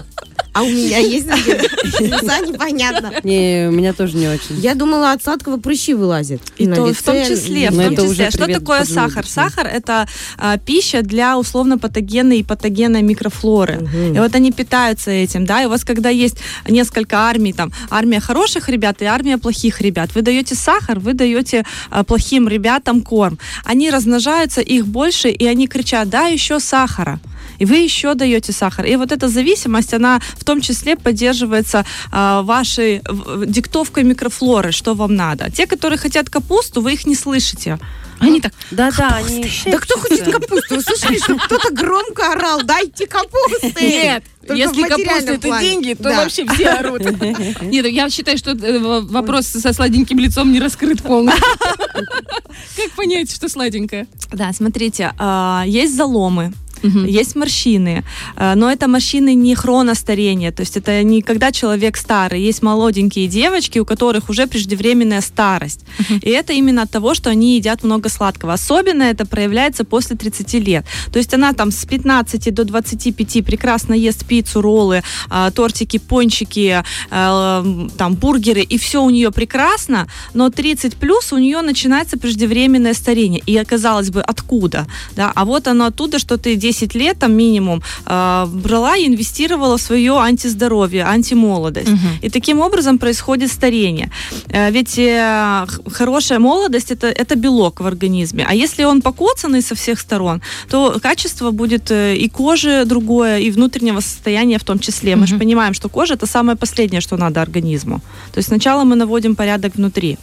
А 0.54 0.64
у 0.64 0.68
меня 0.68 0.98
есть 0.98 1.28
надежда? 1.28 1.64
Непонятно. 2.02 3.14
Не, 3.24 3.68
у 3.70 3.72
меня 3.72 3.94
тоже 3.94 4.18
не 4.18 4.28
очень. 4.28 4.60
Я 4.60 4.76
думала, 4.76 5.14
от 5.14 5.24
сладкого 5.24 5.58
прыщи 5.58 5.94
вылазят. 5.94 6.42
И 6.58 6.68
На 6.68 6.76
то, 6.76 6.84
в 6.84 6.90
лице, 6.90 7.04
том 7.04 7.26
числе, 7.26 7.72
в 7.72 7.96
том 7.96 7.96
числе. 7.96 8.30
Что 8.32 8.48
такое 8.48 8.84
сахар? 8.84 9.26
Сахар 9.26 9.68
это 9.68 10.08
а, 10.38 10.58
пища 10.58 11.04
для 11.04 11.38
условно 11.38 11.78
патогенной 11.78 12.40
и 12.40 12.44
патогенной 12.44 13.02
микрофлоры. 13.02 13.80
Мгм. 13.80 14.16
И 14.16 14.20
вот 14.20 14.36
они 14.36 14.52
питаются 14.52 15.10
этим, 15.12 15.46
да. 15.46 15.64
И 15.64 15.66
у 15.68 15.70
вас 15.70 15.86
когда 15.86 16.10
есть 16.10 16.38
несколько 16.68 17.20
армий, 17.20 17.54
там 17.54 17.72
армия 17.90 18.20
хороших 18.20 18.68
ребят 18.68 19.02
и 19.02 19.06
армия 19.06 19.38
плохих 19.38 19.80
ребят, 19.82 20.10
вы 20.16 20.22
даете 20.22 20.56
сахар, 20.56 21.00
вы 21.00 21.14
даете 21.14 21.64
а, 21.90 22.04
плохим 22.04 22.50
ребятам 22.50 23.02
корм. 23.02 23.40
Они 23.64 23.90
размножаются, 23.90 24.60
их 24.62 24.86
больше, 24.92 25.30
и 25.30 25.46
они 25.46 25.68
кричат: 25.68 26.10
да, 26.10 26.28
еще 26.28 26.60
сахара. 26.60 27.20
И 27.62 27.66
вы 27.66 27.76
еще 27.76 28.16
даете 28.16 28.52
сахар. 28.52 28.88
И 28.88 28.96
вот 28.96 29.12
эта 29.12 29.28
зависимость, 29.28 29.94
она 29.94 30.20
в 30.20 30.44
том 30.44 30.62
числе 30.62 30.96
поддерживается 30.96 31.86
а, 32.12 32.42
вашей 32.42 33.04
диктовкой 33.46 34.04
микрофлоры, 34.04 34.72
что 34.72 34.96
вам 34.96 35.14
надо. 35.16 35.52
Те, 35.52 35.68
которые 35.68 36.00
хотят 36.00 36.28
капусту, 36.28 36.82
вы 36.82 36.94
их 36.94 37.06
не 37.06 37.14
слышите. 37.14 37.78
Они 38.20 38.42
так, 38.42 38.52
Да-да, 38.72 39.18
они 39.18 39.46
Да 39.66 39.78
кто 39.78 40.00
хочет 40.00 40.32
капусту? 40.32 40.76
Вы 40.76 40.82
слышали, 40.82 41.20
что 41.20 41.36
кто-то 41.38 41.72
громко 41.72 42.32
орал, 42.32 42.64
дайте 42.64 43.06
капусты. 43.06 43.74
Нет, 43.80 44.24
Только 44.42 44.56
если 44.56 44.84
капуста 44.84 45.34
это 45.34 45.60
деньги, 45.60 45.94
то 45.94 46.04
Да. 46.04 46.24
вообще 46.24 46.48
все 46.48 46.68
орут. 46.70 47.02
Нет, 47.62 47.86
я 47.86 48.10
считаю, 48.10 48.40
что 48.40 48.52
э, 48.52 48.80
вопрос 49.02 49.46
со 49.46 49.72
сладеньким 49.72 50.18
лицом 50.18 50.52
не 50.52 50.60
раскрыт 50.60 51.04
полностью. 51.04 51.44
Как 52.76 52.92
понять, 52.96 53.32
что 53.32 53.50
сладенькое? 53.50 54.08
Да, 54.32 54.52
смотрите, 54.52 55.14
а, 55.20 55.64
есть 55.68 55.96
заломы, 55.96 56.54
Мгм. 56.84 57.06
есть 57.06 57.36
морщины, 57.36 58.04
а, 58.36 58.56
но 58.56 58.72
это 58.72 58.88
морщины 58.88 59.34
не 59.36 59.56
хроностарения, 59.56 60.52
то 60.52 60.62
есть 60.62 60.78
это 60.78 61.04
не 61.04 61.22
когда 61.22 61.52
человек 61.52 61.98
старый, 61.98 62.42
есть 62.42 62.62
молоденькие 62.62 63.28
девочки, 63.28 63.80
у 63.80 63.86
которых 63.86 64.30
уже 64.30 64.48
преждевременная 64.48 65.22
старость. 65.22 65.86
И 66.10 66.30
это 66.30 66.54
именно 66.54 66.84
от 66.84 66.92
того, 66.92 67.14
что 67.14 67.30
они 67.30 67.56
едят 67.56 67.84
много 67.84 68.10
сладкого. 68.10 68.54
Особенно 68.54 69.04
это 69.04 69.26
проявляется 69.26 69.84
после 69.84 70.16
30 70.16 70.54
лет. 70.56 70.86
То 71.12 71.20
есть 71.20 71.34
она 71.34 71.54
там 71.54 71.72
с 71.72 71.86
15 71.86 72.54
до 72.54 72.64
25 72.64 73.46
прекрасно 73.46 73.94
ест 73.94 74.26
пиццу, 74.26 74.62
роллы, 74.62 75.04
а, 75.30 75.52
тортики, 75.52 76.00
пончики, 76.00 76.84
а, 77.10 77.66
там 77.98 78.16
бургеры, 78.16 78.62
и 78.62 78.78
все 78.78 79.04
у 79.04 79.10
нее 79.10 79.32
прекрасно, 79.32 80.08
но 80.34 80.50
30 80.50 80.96
плюс 80.96 81.34
у 81.34 81.38
нее 81.38 81.62
начинается 81.62 82.18
преждевременное 82.18 82.94
старение. 82.94 83.42
И 83.46 83.62
казалось 83.64 84.10
бы, 84.10 84.22
откуда? 84.22 84.88
Да? 85.16 85.32
А 85.36 85.46
вот 85.46 85.68
оно 85.68 85.86
оттуда, 85.86 86.20
что 86.20 86.38
ты 86.38 86.56
10 86.56 86.71
лет 86.96 87.20
там 87.20 87.34
минимум 87.34 87.82
а, 88.06 88.46
брала 88.46 88.98
и 88.98 89.08
инвестировала 89.08 89.78
в 89.78 89.82
свое 89.82 90.14
антиздоровье, 90.14 91.04
антимолодость. 91.04 91.92
И 92.22 92.30
таким 92.30 92.60
образом 92.60 92.98
происходит 92.98 93.52
старение. 93.52 94.10
Э, 94.50 94.72
Ведь 94.72 94.98
э, 94.98 95.66
хорошая 95.92 96.40
молодость 96.40 96.92
это, 96.92 97.08
это 97.08 97.36
белок 97.36 97.80
в 97.82 97.88
организме. 97.88 98.46
А 98.50 98.54
если 98.54 98.86
он 98.86 99.02
покоцанный 99.02 99.62
со 99.62 99.76
всех 99.76 100.00
сторон, 100.00 100.42
то 100.70 101.00
качество 101.02 101.52
будет 101.52 101.92
э, 101.92 102.16
и 102.16 102.30
кожи 102.30 102.84
другое, 102.86 103.40
и 103.40 103.52
внутреннего 103.52 104.02
состояния 104.02 104.58
в 104.58 104.64
том 104.64 104.80
числе. 104.80 105.16
Мы 105.16 105.28
же 105.28 105.38
понимаем, 105.38 105.74
что 105.74 105.90
кожа 105.90 106.14
это 106.14 106.28
самое 106.28 106.58
последнее, 106.58 107.02
что 107.02 107.18
надо 107.18 107.42
организму. 107.42 108.02
То 108.34 108.40
есть 108.40 108.48
сначала 108.48 108.84
мы 108.84 108.96
наводим 108.96 109.36
порядок 109.36 109.76
внутри. 109.76 110.18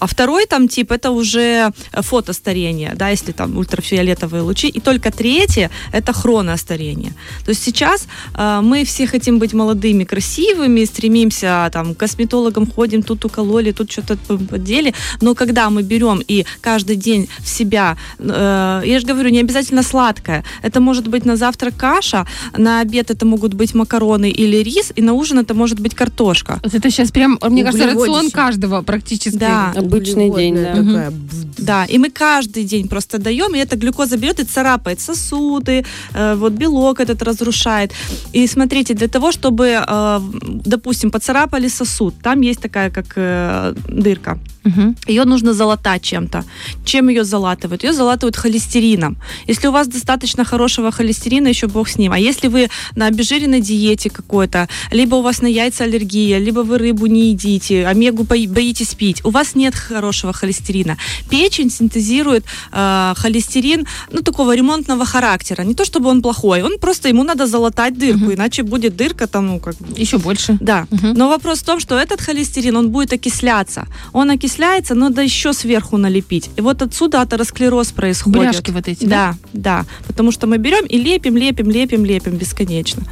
А 0.00 0.06
второй 0.06 0.46
там 0.46 0.68
тип 0.68 0.92
это 0.92 1.10
уже 1.10 1.70
фотостарение, 1.92 2.92
да, 2.96 3.10
если 3.10 3.32
там 3.32 3.56
ультрафиолетовые 3.58 4.42
лучи. 4.42 4.68
И 4.68 4.80
только 4.80 5.10
третье 5.10 5.70
это 5.92 6.12
хроностарение. 6.12 7.12
То 7.44 7.50
есть 7.50 7.62
сейчас 7.62 8.06
э, 8.34 8.60
мы 8.62 8.84
все 8.84 9.06
хотим 9.06 9.38
быть 9.38 9.52
молодыми, 9.54 10.04
красивыми, 10.04 10.84
стремимся 10.84 11.68
там 11.72 11.94
к 11.94 11.98
косметологам 11.98 12.66
ходим, 12.66 13.02
тут 13.02 13.24
укололи, 13.24 13.72
тут 13.72 13.92
что-то 13.92 14.16
подели. 14.16 14.94
Но 15.20 15.34
когда 15.34 15.70
мы 15.70 15.82
берем 15.82 16.22
и 16.26 16.44
каждый 16.60 16.96
день 16.96 17.28
в 17.38 17.48
себя, 17.48 17.96
э, 18.18 18.82
я 18.84 19.00
же 19.00 19.06
говорю, 19.06 19.30
не 19.30 19.40
обязательно 19.40 19.82
сладкое. 19.82 20.44
Это 20.62 20.80
может 20.80 21.08
быть 21.08 21.24
на 21.24 21.36
завтрак 21.36 21.76
каша, 21.76 22.26
на 22.56 22.80
обед 22.80 23.10
это 23.10 23.26
могут 23.26 23.54
быть 23.54 23.74
макароны 23.74 24.30
или 24.30 24.56
рис, 24.56 24.92
и 24.96 25.02
на 25.02 25.12
ужин 25.12 25.38
это 25.38 25.54
может 25.54 25.80
быть 25.80 25.94
картошка. 25.94 26.60
Вот 26.62 26.74
это 26.74 26.90
сейчас 26.90 27.10
прям, 27.10 27.38
мне 27.42 27.64
кажется, 27.64 27.86
рацион 27.86 28.30
каждого 28.30 28.82
практически. 28.82 29.38
Да. 29.38 29.72
обычный 29.76 30.30
день, 30.30 30.54
да. 30.54 30.74
Такая. 30.74 31.12
Да, 31.58 31.84
и 31.84 31.98
мы 31.98 32.10
каждый 32.10 32.64
день 32.64 32.88
просто 32.88 33.18
даем, 33.18 33.54
и 33.54 33.58
эта 33.58 33.76
глюкоза 33.76 34.16
берет 34.16 34.40
и 34.40 34.44
царапает 34.44 35.00
сосуды, 35.00 35.81
э, 36.14 36.34
вот 36.34 36.52
белок 36.52 37.00
этот 37.00 37.22
разрушает. 37.22 37.92
И 38.32 38.46
смотрите, 38.46 38.94
для 38.94 39.08
того, 39.08 39.32
чтобы, 39.32 39.82
э, 39.86 40.20
допустим, 40.64 41.10
поцарапали 41.10 41.68
сосуд, 41.68 42.14
там 42.22 42.42
есть 42.42 42.60
такая 42.60 42.90
как 42.90 43.06
э, 43.16 43.74
дырка. 43.88 44.38
Мгм. 44.64 44.96
Ее 45.08 45.24
нужно 45.24 45.54
залатать 45.54 46.02
чем-то. 46.02 46.44
Чем 46.84 47.08
ее 47.08 47.24
залатывают? 47.24 47.84
Ее 47.84 47.92
залатывают 47.92 48.36
холестерином. 48.36 49.16
Если 49.48 49.68
у 49.68 49.72
вас 49.72 49.88
достаточно 49.88 50.44
хорошего 50.44 50.92
холестерина, 50.92 51.48
еще 51.48 51.66
бог 51.66 51.88
с 51.88 51.98
ним. 51.98 52.12
А 52.12 52.18
если 52.18 52.48
вы 52.48 52.68
на 52.96 53.06
обезжиренной 53.06 53.60
диете 53.60 54.08
какой-то, 54.08 54.68
либо 54.92 55.16
у 55.16 55.22
вас 55.22 55.42
на 55.42 55.48
яйца 55.48 55.84
аллергия, 55.84 56.38
либо 56.38 56.60
вы 56.60 56.78
рыбу 56.78 57.06
не 57.06 57.30
едите, 57.30 57.86
омегу 57.86 58.22
бои- 58.22 58.46
боитесь 58.46 58.94
пить, 58.94 59.24
у 59.24 59.30
вас 59.30 59.56
нет 59.56 59.74
хорошего 59.74 60.32
холестерина. 60.32 60.96
Печень 61.28 61.70
синтезирует 61.70 62.44
э, 62.72 63.14
холестерин, 63.16 63.86
ну, 64.12 64.22
такого 64.22 64.54
ремонтного 64.54 65.04
характера. 65.04 65.61
Не 65.64 65.74
то, 65.74 65.84
чтобы 65.84 66.08
он 66.08 66.22
плохой, 66.22 66.62
он 66.62 66.78
просто, 66.78 67.08
ему 67.08 67.24
надо 67.24 67.46
залатать 67.46 67.98
дырку, 67.98 68.32
иначе 68.32 68.62
будет 68.62 68.96
дырка 68.96 69.26
там, 69.26 69.46
ну, 69.46 69.58
как 69.60 69.74
Еще 69.96 70.18
больше. 70.18 70.56
да. 70.60 70.86
Мгм. 70.90 71.14
Но 71.14 71.28
вопрос 71.28 71.58
в 71.60 71.64
том, 71.64 71.80
что 71.80 71.98
этот 71.98 72.20
холестерин, 72.20 72.76
он 72.76 72.90
будет 72.90 73.12
окисляться. 73.12 73.86
Он 74.12 74.30
окисляется, 74.30 74.94
но 74.94 75.10
да 75.10 75.22
еще 75.22 75.52
сверху 75.52 75.96
налепить. 75.96 76.50
И 76.56 76.60
вот 76.60 76.82
отсюда 76.82 77.20
атеросклероз 77.22 77.92
происходит. 77.92 78.38
Бляшки 78.38 78.70
вот 78.70 78.88
эти, 78.88 79.04
да? 79.04 79.34
Да, 79.52 79.60
да. 79.82 79.84
Потому 80.06 80.32
что 80.32 80.46
мы 80.46 80.58
берем 80.58 80.84
и 80.86 80.98
лепим, 80.98 81.36
лепим, 81.36 81.70
лепим, 81.70 82.04
лепим 82.04 82.36
бесконечно. 82.36 83.02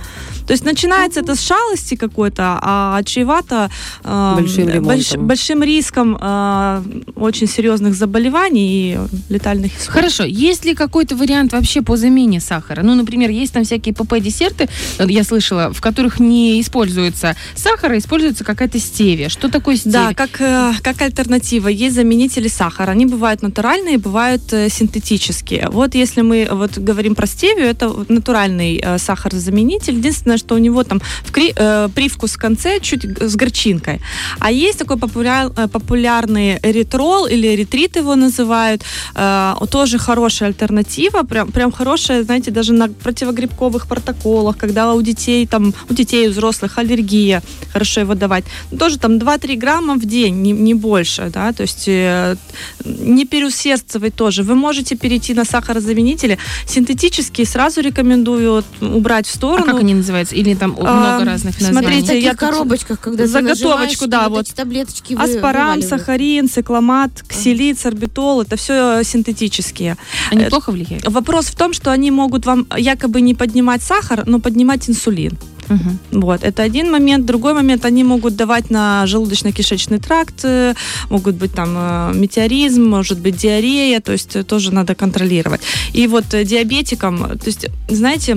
То 0.47 0.53
есть 0.53 0.65
начинается 0.65 1.21
это 1.21 1.35
с 1.37 1.41
шалости 1.41 1.95
какой-то, 1.95 2.59
а 2.61 3.03
чревато 3.05 3.71
э, 4.03 4.35
Большим 4.37 4.69
ремонтом. 4.69 5.27
большим 5.27 5.63
риском 5.63 6.19
э, 6.21 6.83
очень 7.15 7.47
серьезных 7.47 7.95
заболеваний 7.95 8.95
и 8.95 8.99
летальных 9.33 9.73
исходов. 9.79 9.95
Хорошо, 9.95 10.25
есть 10.25 10.65
ли 10.65 10.75
какой-то 10.75 11.15
вариант 11.17 11.53
вообще 11.53 11.83
по 11.83 11.97
замене 11.97 12.40
сахара? 12.41 12.83
Ну, 12.83 12.95
например, 12.95 13.31
есть 13.31 13.53
там 13.53 13.65
всякие 13.65 13.95
ПП-десерты, 13.95 14.69
э, 14.99 15.07
я 15.09 15.25
слышала, 15.25 15.73
в 15.73 15.81
которых 15.81 16.21
не 16.21 16.61
используется 16.61 17.37
сахар, 17.55 17.93
а 17.93 17.99
используется 17.99 18.45
какая-то 18.45 18.79
стевия. 18.79 19.29
Что 19.29 19.49
такое 19.49 19.77
стевия? 19.77 20.09
Да, 20.09 20.15
как, 20.15 20.41
э, 20.41 20.73
как 20.83 21.01
альтернатива. 21.03 21.69
Есть 21.69 21.95
заменители 21.95 22.49
сахара. 22.49 22.91
Они 22.91 23.07
бывают 23.07 23.43
натуральные, 23.43 23.99
бывают 23.99 24.53
э, 24.53 24.69
синтетические. 24.69 25.69
Вот 25.71 25.95
если 25.95 26.23
мы 26.23 26.49
вот 26.51 26.79
говорим 26.79 27.15
про 27.15 27.27
стевию, 27.27 27.67
это 27.67 27.93
натуральный 28.09 28.83
сахарозаменитель. 28.99 29.95
Единственное, 29.95 30.39
что 30.39 30.55
у 30.55 30.59
него 30.59 30.85
там 30.85 31.01
в 31.25 31.33
кри- 31.33 31.53
э, 31.57 31.89
привкус 31.95 32.33
в 32.33 32.39
конце 32.39 32.81
чуть 32.81 33.05
с 33.21 33.37
горчинкой. 33.37 34.01
А 34.39 34.51
есть 34.51 34.79
такой 34.79 34.97
популяр- 34.97 35.69
популярный 35.69 36.59
эритрол 36.63 37.27
или 37.27 37.55
эритрит 37.55 37.97
его 37.97 38.15
называют. 38.17 38.83
Э, 39.15 39.55
тоже 39.71 39.99
хорошая 39.99 40.49
альтернатива. 40.49 41.23
Прям, 41.23 41.51
прям 41.53 41.73
хорошая, 41.73 42.23
знаете, 42.31 42.53
даже 42.53 42.73
на 42.73 42.89
противогрибковых 42.89 43.89
протоколах, 43.89 44.57
когда 44.57 44.95
у 44.95 45.03
детей 45.03 45.47
там, 45.49 45.75
у 45.89 45.95
детей, 45.95 46.29
у 46.29 46.31
взрослых 46.31 46.79
аллергия, 46.79 47.43
хорошо 47.73 48.03
его 48.03 48.15
давать. 48.15 48.45
Тоже 48.79 48.99
там 49.01 49.13
2-3 49.19 49.57
грамма 49.57 49.95
в 49.97 50.05
день, 50.05 50.37
не, 50.43 50.53
не 50.53 50.75
больше, 50.75 51.29
да, 51.35 51.53
то 51.53 51.63
есть 51.63 51.89
э, 51.89 52.37
не 52.85 53.25
переусердствовать 53.25 54.15
тоже. 54.15 54.45
Вы 54.45 54.55
можете 54.55 54.95
перейти 54.97 55.35
на 55.35 55.45
сахарозаменители. 55.45 56.39
Синтетические 56.67 57.47
сразу 57.49 57.81
рекомендую 57.81 58.53
вот 58.53 58.65
убрать 58.81 59.27
в 59.27 59.35
А 59.35 59.37
сторону. 59.37 59.67
как 59.73 59.81
они 59.81 59.95
называются? 59.95 60.37
Или 60.37 60.55
там 60.55 60.77
о, 60.79 60.85
А, 60.87 60.95
много 61.19 61.25
разных 61.25 61.57
В 61.57 61.61
названий? 61.61 61.89
смотрите, 61.89 62.21
я 62.21 62.31
тут 62.31 62.41
коробочках, 62.41 63.01
когда 63.01 63.27
заготовочку, 63.27 64.07
да, 64.07 64.29
вот. 64.29 64.47
эти 64.47 64.53
таблеточки 64.55 65.15
вы- 65.15 65.23
Аспарам, 65.25 65.75
вываливают. 65.75 65.89
сахарин, 65.89 66.49
цикламат, 66.49 67.11
ксилит, 67.27 67.81
сорбитол, 67.81 68.43
это 68.43 68.55
все 68.57 69.03
синтетические. 69.03 69.97
Они 70.31 70.45
плохо 70.45 70.71
влияют? 70.71 71.09
Вопрос 71.09 71.47
в 71.47 71.57
том, 71.57 71.73
что 71.73 71.91
они 71.91 72.11
могут 72.21 72.47
вам 72.47 72.67
якобы 72.79 73.21
не 73.23 73.35
поднимать 73.35 73.83
сахар, 73.83 74.25
но 74.27 74.39
поднимать 74.41 74.91
инсулин. 74.91 75.33
Мгм. 75.71 75.99
Вот, 76.23 76.43
это 76.43 76.63
один 76.63 76.91
момент. 76.91 77.27
Другой 77.27 77.55
момент, 77.55 77.85
они 77.85 78.05
могут 78.05 78.37
давать 78.37 78.71
на 78.71 79.05
желудочно-кишечный 79.07 80.01
тракт, 80.01 80.45
э, 80.45 80.75
могут 81.11 81.37
быть 81.37 81.53
там 81.55 81.77
э, 81.77 82.13
метеоризм, 82.15 82.83
может 82.83 83.19
быть 83.19 83.37
диарея, 83.37 84.01
то 84.01 84.13
есть 84.13 84.37
э, 84.37 84.43
тоже 84.43 84.73
надо 84.73 84.95
контролировать. 84.95 85.61
И 85.97 86.09
вот 86.09 86.25
диабетикам, 86.31 87.19
то 87.19 87.47
есть, 87.47 87.67
знаете, 87.89 88.37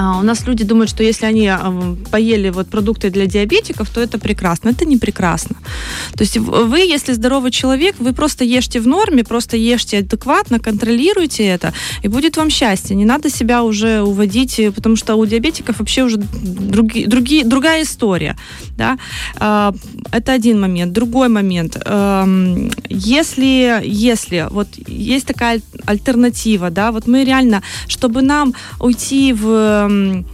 а, 0.00 0.18
у 0.18 0.22
нас 0.22 0.46
люди 0.46 0.64
думают, 0.64 0.88
что 0.90 1.02
если 1.02 1.26
они 1.26 1.46
а, 1.48 1.96
поели 2.10 2.48
вот 2.50 2.68
продукты 2.68 3.10
для 3.10 3.26
диабетиков, 3.26 3.90
то 3.90 4.00
это 4.00 4.18
прекрасно. 4.18 4.70
Это 4.70 4.86
не 4.86 4.96
прекрасно. 4.96 5.56
То 6.14 6.24
есть 6.24 6.38
вы, 6.38 6.78
если 6.78 7.12
здоровый 7.12 7.50
человек, 7.50 7.96
вы 7.98 8.12
просто 8.12 8.44
ешьте 8.44 8.80
в 8.80 8.86
норме, 8.86 9.24
просто 9.24 9.56
ешьте 9.56 9.98
адекватно, 9.98 10.58
контролируйте 10.58 11.44
это, 11.44 11.74
и 12.04 12.08
будет 12.08 12.36
вам 12.38 12.50
счастье. 12.50 12.96
Не 12.96 13.04
надо 13.04 13.28
себя 13.30 13.62
уже 13.62 14.00
уводить, 14.02 14.58
э, 14.58 14.70
потому 14.72 14.96
что 14.96 15.16
у 15.16 15.26
диабетиков 15.26 15.78
вообще 15.78 16.02
уже 16.04 16.16
други- 16.16 17.06
другие, 17.06 17.44
другая 17.44 17.82
история. 17.82 18.36
Да? 18.78 18.96
А, 19.38 19.74
Это 20.12 20.32
один 20.32 20.60
момент. 20.60 20.92
Другой 20.92 21.28
момент. 21.28 21.76
Эм, 21.84 22.70
Если, 22.88 23.80
если 23.84 24.46
вот 24.50 24.68
есть 24.88 25.26
такая 25.26 25.54
аль- 25.54 25.62
альтернатива, 25.86 26.70
да, 26.70 26.90
вот 26.90 27.06
мы 27.06 27.24
реально, 27.24 27.62
чтобы 27.88 28.22
нам 28.22 28.54
уйти 28.80 29.32
в 29.32 29.88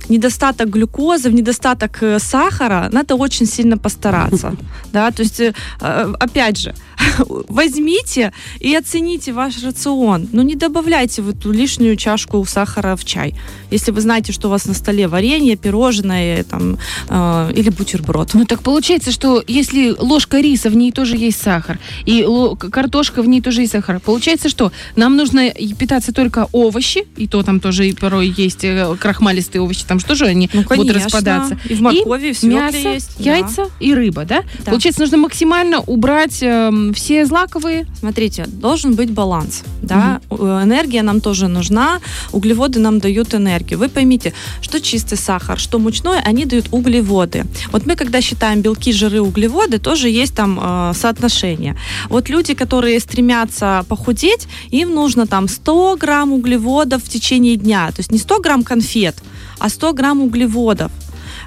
недостаток 0.08 0.68
глюкозы, 0.70 1.30
в 1.30 1.34
недостаток 1.34 2.02
э, 2.02 2.18
сахара, 2.18 2.88
надо 2.92 3.14
очень 3.16 3.46
сильно 3.46 3.78
постараться, 3.78 4.54
да, 4.92 5.10
то 5.10 5.22
есть, 5.22 5.40
э, 5.40 5.54
э, 5.80 6.12
опять 6.20 6.58
же, 6.58 6.74
возьмите 7.48 8.32
и 8.60 8.74
оцените 8.74 9.32
ваш 9.32 9.62
рацион. 9.62 10.28
Ну, 10.32 10.42
не 10.42 10.54
добавляйте 10.54 11.22
в 11.22 11.30
эту 11.30 11.52
лишнюю 11.52 11.96
чашку 11.96 12.44
сахара 12.44 12.96
в 12.96 13.04
чай. 13.04 13.34
Если 13.70 13.90
вы 13.90 14.00
знаете, 14.00 14.32
что 14.32 14.48
у 14.48 14.50
вас 14.50 14.66
на 14.66 14.74
столе 14.74 15.08
варенье, 15.08 15.56
пирожное 15.56 16.44
там, 16.44 16.78
э, 17.08 17.52
или 17.54 17.70
бутерброд. 17.70 18.34
Ну 18.34 18.44
так 18.44 18.62
получается, 18.62 19.12
что 19.12 19.42
если 19.46 19.94
ложка 19.98 20.40
риса, 20.40 20.70
в 20.70 20.76
ней 20.76 20.92
тоже 20.92 21.16
есть 21.16 21.40
сахар, 21.40 21.78
и 22.04 22.26
картошка, 22.70 23.22
в 23.22 23.28
ней 23.28 23.40
тоже 23.40 23.62
есть 23.62 23.72
сахар, 23.72 24.00
получается, 24.00 24.48
что 24.48 24.72
нам 24.96 25.16
нужно 25.16 25.50
питаться 25.78 26.12
только 26.12 26.48
овощи, 26.52 27.06
и 27.16 27.26
то 27.26 27.42
там 27.42 27.60
тоже 27.60 27.88
и 27.88 27.92
порой 27.94 28.32
есть 28.36 28.64
э, 28.64 28.96
крахмалистые 28.98 29.62
овощи, 29.62 29.84
там 29.86 29.98
что 29.98 30.14
же 30.14 30.26
они 30.26 30.48
Ну, 30.52 30.62
будут 30.62 30.96
распадаться. 30.96 31.58
И 31.68 31.74
в 31.74 31.80
моркови, 31.80 32.28
и 32.28 32.32
в 32.32 32.42
мясо, 32.44 32.76
есть. 32.76 33.16
Да. 33.18 33.36
яйца 33.36 33.64
и 33.80 33.94
рыба, 33.94 34.24
да? 34.24 34.44
Да. 34.64 34.70
Получается, 34.70 35.00
нужно 35.00 35.16
максимально 35.18 35.80
убрать 35.80 36.42
эм, 36.42 36.85
все 36.92 37.26
злаковые. 37.26 37.86
Смотрите, 37.98 38.46
должен 38.46 38.94
быть 38.94 39.10
баланс. 39.10 39.62
Да? 39.82 40.20
Э, 40.30 40.62
Энергия 40.64 41.02
нам 41.02 41.20
тоже 41.20 41.48
нужна, 41.48 42.00
углеводы 42.32 42.78
нам 42.78 42.98
дают 42.98 43.34
энергию. 43.34 43.78
Вы 43.78 43.88
поймите, 43.88 44.32
что 44.60 44.80
чистый 44.80 45.16
сахар, 45.16 45.58
что 45.58 45.78
мучной, 45.78 46.20
они 46.20 46.44
дают 46.44 46.68
углеводы. 46.70 47.44
Вот 47.72 47.86
мы, 47.86 47.96
когда 47.96 48.20
считаем 48.20 48.62
белки, 48.62 48.92
жиры, 48.92 49.20
углеводы, 49.20 49.78
тоже 49.78 50.08
есть 50.08 50.34
там 50.34 50.58
э, 50.62 50.92
соотношение. 50.94 51.76
Вот 52.08 52.28
люди, 52.28 52.54
которые 52.54 53.00
стремятся 53.00 53.84
похудеть, 53.88 54.48
им 54.70 54.94
нужно 54.94 55.26
там 55.26 55.48
100 55.48 55.96
грамм 55.96 56.32
углеводов 56.32 57.02
в 57.02 57.08
течение 57.08 57.56
дня. 57.56 57.88
То 57.88 58.00
есть 58.00 58.12
не 58.12 58.18
100 58.18 58.40
грамм 58.40 58.62
конфет, 58.62 59.16
а 59.58 59.68
100 59.68 59.92
грамм 59.92 60.20
углеводов. 60.20 60.90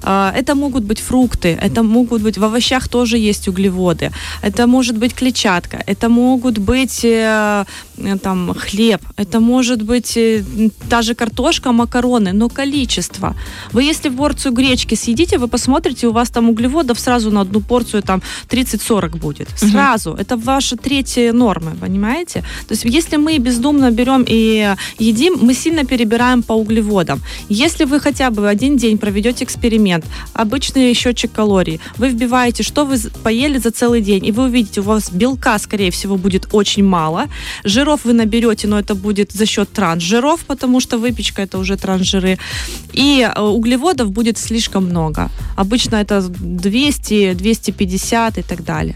А, 0.04 0.34
Это 0.36 0.56
могут 0.56 0.84
быть 0.84 1.00
фрукты, 1.00 1.58
это 1.62 1.84
могут 1.84 2.22
быть 2.22 2.38
в 2.38 2.44
овощах 2.44 2.88
тоже 2.88 3.18
есть 3.18 3.48
углеводы, 3.48 4.12
это 4.44 4.68
может 4.68 4.98
быть 4.98 5.14
клетчатка, 5.14 5.84
это 5.88 6.10
могут 6.10 6.58
быть 6.58 7.06
э, 7.06 7.66
э, 7.98 8.18
там 8.18 8.54
хлеб, 8.54 9.02
это 9.18 9.40
может 9.40 9.82
быть 9.82 10.18
э, 10.18 10.44
та 10.90 11.02
же 11.02 11.16
картошка, 11.16 11.72
макароны, 11.72 12.34
но 12.34 12.50
количество. 12.50 13.36
Вы 13.74 13.84
если 13.84 14.10
порцию 14.10 14.54
гречки 14.54 14.96
съедите, 14.96 15.38
вы 15.38 15.48
посмотрите, 15.48 16.08
у 16.08 16.12
вас 16.12 16.30
там 16.30 16.50
углеводов 16.50 17.00
сразу 17.00 17.32
на 17.32 17.42
одну 17.42 17.62
порцию 17.62 18.02
там 18.02 18.22
30-40 18.50 19.18
будет. 19.18 19.50
Сразу. 19.56 20.12
Это 20.12 20.38
ваши 20.38 20.76
третьи 20.76 21.32
нормы, 21.32 21.72
понимаете? 21.82 22.44
То 22.68 22.76
есть 22.76 22.86
если 22.86 23.18
мы 23.18 23.40
бездумно 23.40 23.92
берем 23.92 24.26
и 24.30 24.76
едим, 25.00 25.38
мы 25.42 25.54
сильно 25.54 25.84
перебираем 25.84 26.44
по 26.44 26.54
углеводам. 26.54 27.22
Если 27.50 27.86
вы 27.86 28.00
хотя 28.00 28.30
бы 28.30 28.50
один 28.50 28.78
день 28.78 28.98
проведете 28.98 29.44
эксперимент, 29.44 29.89
обычный 30.34 30.94
счетчик 30.94 31.32
калорий, 31.32 31.80
вы 31.98 32.10
вбиваете, 32.10 32.64
что 32.64 32.86
вы 32.86 32.98
поели 33.24 33.58
за 33.58 33.72
целый 33.72 34.02
день, 34.02 34.26
и 34.26 34.32
вы 34.32 34.44
увидите, 34.44 34.82
у 34.82 34.84
вас 34.84 35.12
белка, 35.12 35.60
скорее 35.60 35.92
всего, 35.92 36.18
будет 36.18 36.48
очень 36.52 36.84
мало, 36.84 37.28
жиров 37.64 38.06
вы 38.06 38.14
наберете, 38.14 38.68
но 38.68 38.80
это 38.80 38.96
будет 38.96 39.32
за 39.32 39.46
счет 39.46 39.70
трансжиров, 39.72 40.40
потому 40.46 40.80
что 40.80 40.98
выпечка 40.98 41.42
это 41.42 41.58
уже 41.58 41.78
трансжиры, 41.78 42.38
и 42.94 43.22
э, 43.22 43.42
углеводов 43.42 44.12
будет 44.12 44.38
слишком 44.38 44.86
много. 44.86 45.30
Обычно 45.58 45.98
это 45.98 46.22
200, 46.22 47.34
250 47.34 48.38
и 48.38 48.42
так 48.42 48.64
далее. 48.64 48.96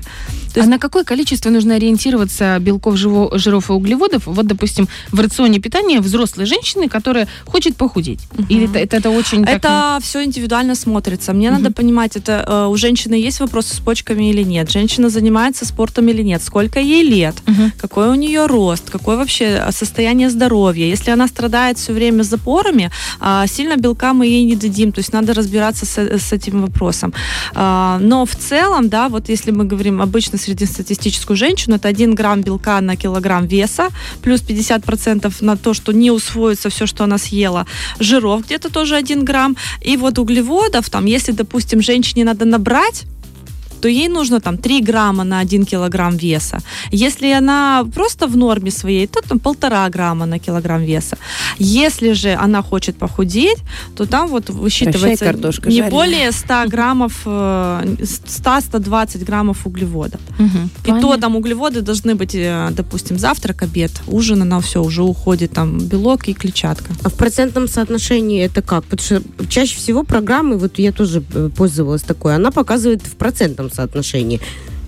То 0.53 0.59
а 0.59 0.63
есть- 0.63 0.69
на 0.69 0.77
какое 0.79 1.03
количество 1.03 1.49
нужно 1.49 1.75
ориентироваться 1.75 2.57
белков, 2.59 2.95
жиров 2.97 3.69
и 3.69 3.73
углеводов? 3.73 4.23
Вот, 4.27 4.45
допустим, 4.47 4.87
в 5.11 5.19
рационе 5.19 5.59
питания 5.59 5.99
взрослой 5.99 6.45
женщины, 6.45 6.89
которая 6.89 7.27
хочет 7.45 7.75
похудеть. 7.75 8.19
Или 8.49 8.65
это, 8.69 8.79
это, 8.79 8.97
это 8.97 9.09
очень 9.09 9.43
так, 9.45 9.55
Это 9.55 9.99
все 10.01 10.23
индивидуально 10.23 10.75
смотрится. 10.75 11.33
Мне 11.33 11.51
надо 11.51 11.71
понимать, 11.71 12.15
это 12.15 12.45
э, 12.47 12.67
у 12.67 12.77
женщины 12.77 13.15
есть 13.15 13.39
вопросы 13.39 13.75
с 13.75 13.79
почками 13.79 14.29
или 14.29 14.43
нет, 14.43 14.71
женщина 14.71 15.09
занимается 15.09 15.65
спортом 15.65 16.07
или 16.09 16.21
нет, 16.23 16.41
сколько 16.43 16.79
ей 16.79 17.03
лет, 17.03 17.35
Мгм. 17.47 17.71
какой 17.77 18.09
у 18.09 18.15
нее 18.15 18.45
рост, 18.45 18.89
какое 18.89 19.17
вообще 19.17 19.45
э, 19.67 19.71
состояние 19.71 20.29
здоровья. 20.29 20.85
Если 20.85 21.11
она 21.11 21.27
страдает 21.27 21.77
все 21.77 21.93
время 21.93 22.23
запорами, 22.23 22.91
а, 23.19 23.47
сильно 23.47 23.75
белка 23.77 24.13
мы 24.13 24.25
ей 24.27 24.43
не 24.45 24.55
дадим, 24.55 24.91
то 24.91 24.99
есть 24.99 25.13
надо 25.13 25.33
разбираться 25.33 25.85
с, 25.85 25.97
с 25.97 26.31
этим 26.33 26.61
вопросом. 26.61 27.13
А, 27.55 27.97
Но 28.01 28.25
в 28.25 28.35
целом, 28.35 28.89
да, 28.89 29.09
вот 29.09 29.29
если 29.29 29.51
мы 29.51 29.65
говорим 29.65 30.01
обычно 30.01 30.37
среднестатистическую 30.43 31.37
женщину, 31.37 31.75
это 31.75 31.87
1 31.87 32.15
грамм 32.15 32.41
белка 32.41 32.81
на 32.81 32.95
килограмм 32.95 33.45
веса, 33.47 33.89
плюс 34.21 34.41
50% 34.41 35.33
на 35.41 35.57
то, 35.57 35.73
что 35.73 35.91
не 35.91 36.11
усвоится 36.11 36.69
все, 36.69 36.85
что 36.85 37.03
она 37.03 37.17
съела, 37.17 37.65
жиров 37.99 38.45
где-то 38.45 38.69
тоже 38.69 38.95
1 38.95 39.25
грамм, 39.25 39.57
и 39.81 39.97
вот 39.97 40.19
углеводов, 40.19 40.89
там, 40.89 41.05
если, 41.05 41.31
допустим, 41.31 41.81
женщине 41.81 42.25
надо 42.25 42.45
набрать, 42.45 43.05
то 43.83 43.89
ей 43.89 44.07
нужно 44.07 44.39
там 44.39 44.57
3 44.57 44.81
грамма 44.81 45.23
на 45.23 45.39
1 45.39 45.65
килограмм 45.65 46.17
веса. 46.17 46.57
Если 46.91 47.37
она 47.37 47.85
просто 47.93 48.27
в 48.27 48.37
норме 48.37 48.71
своей, 48.71 49.07
то 49.07 49.21
там 49.21 49.39
полтора 49.39 49.89
грамма 49.89 50.25
на 50.25 50.39
килограмм 50.39 50.85
веса. 50.85 51.17
Если 51.59 52.13
же 52.13 52.33
она 52.45 52.61
хочет 52.61 52.95
похудеть, 52.95 53.57
то 53.95 54.05
там 54.05 54.27
вот 54.29 54.49
высчитывается 54.49 55.25
картошка 55.25 55.69
не 55.69 55.75
жареная. 55.75 55.91
более 55.91 56.31
100 56.31 56.69
граммов, 56.69 57.21
э, 57.25 57.95
100-120 58.27 59.25
граммов 59.25 59.67
углеводов. 59.67 60.21
Мгм. 60.39 60.69
И 60.85 61.01
то 61.01 61.17
там 61.17 61.35
углеводы 61.35 61.81
должны 61.81 62.15
быть, 62.15 62.35
э, 62.35 62.69
допустим, 62.71 63.19
завтрак, 63.19 63.63
обед, 63.63 63.91
ужин, 64.07 64.41
она 64.41 64.59
все, 64.59 64.81
уже 64.81 65.03
уходит 65.03 65.51
там 65.51 65.77
белок 65.77 66.29
и 66.29 66.33
клетчатка. 66.33 66.93
А 67.03 67.09
в 67.09 67.13
процентном 67.13 67.67
соотношении 67.67 68.45
это 68.45 68.61
как? 68.61 68.83
Потому 68.85 69.01
что 69.01 69.21
чаще 69.49 69.75
всего 69.75 70.03
программы, 70.03 70.57
вот 70.57 70.79
я 70.79 70.91
тоже 70.91 71.21
э, 71.35 71.49
пользовалась 71.57 72.03
такой, 72.03 72.35
она 72.35 72.49
показывает 72.51 73.01
в 73.01 73.15
процентном 73.15 73.71
соотношении. 73.73 74.39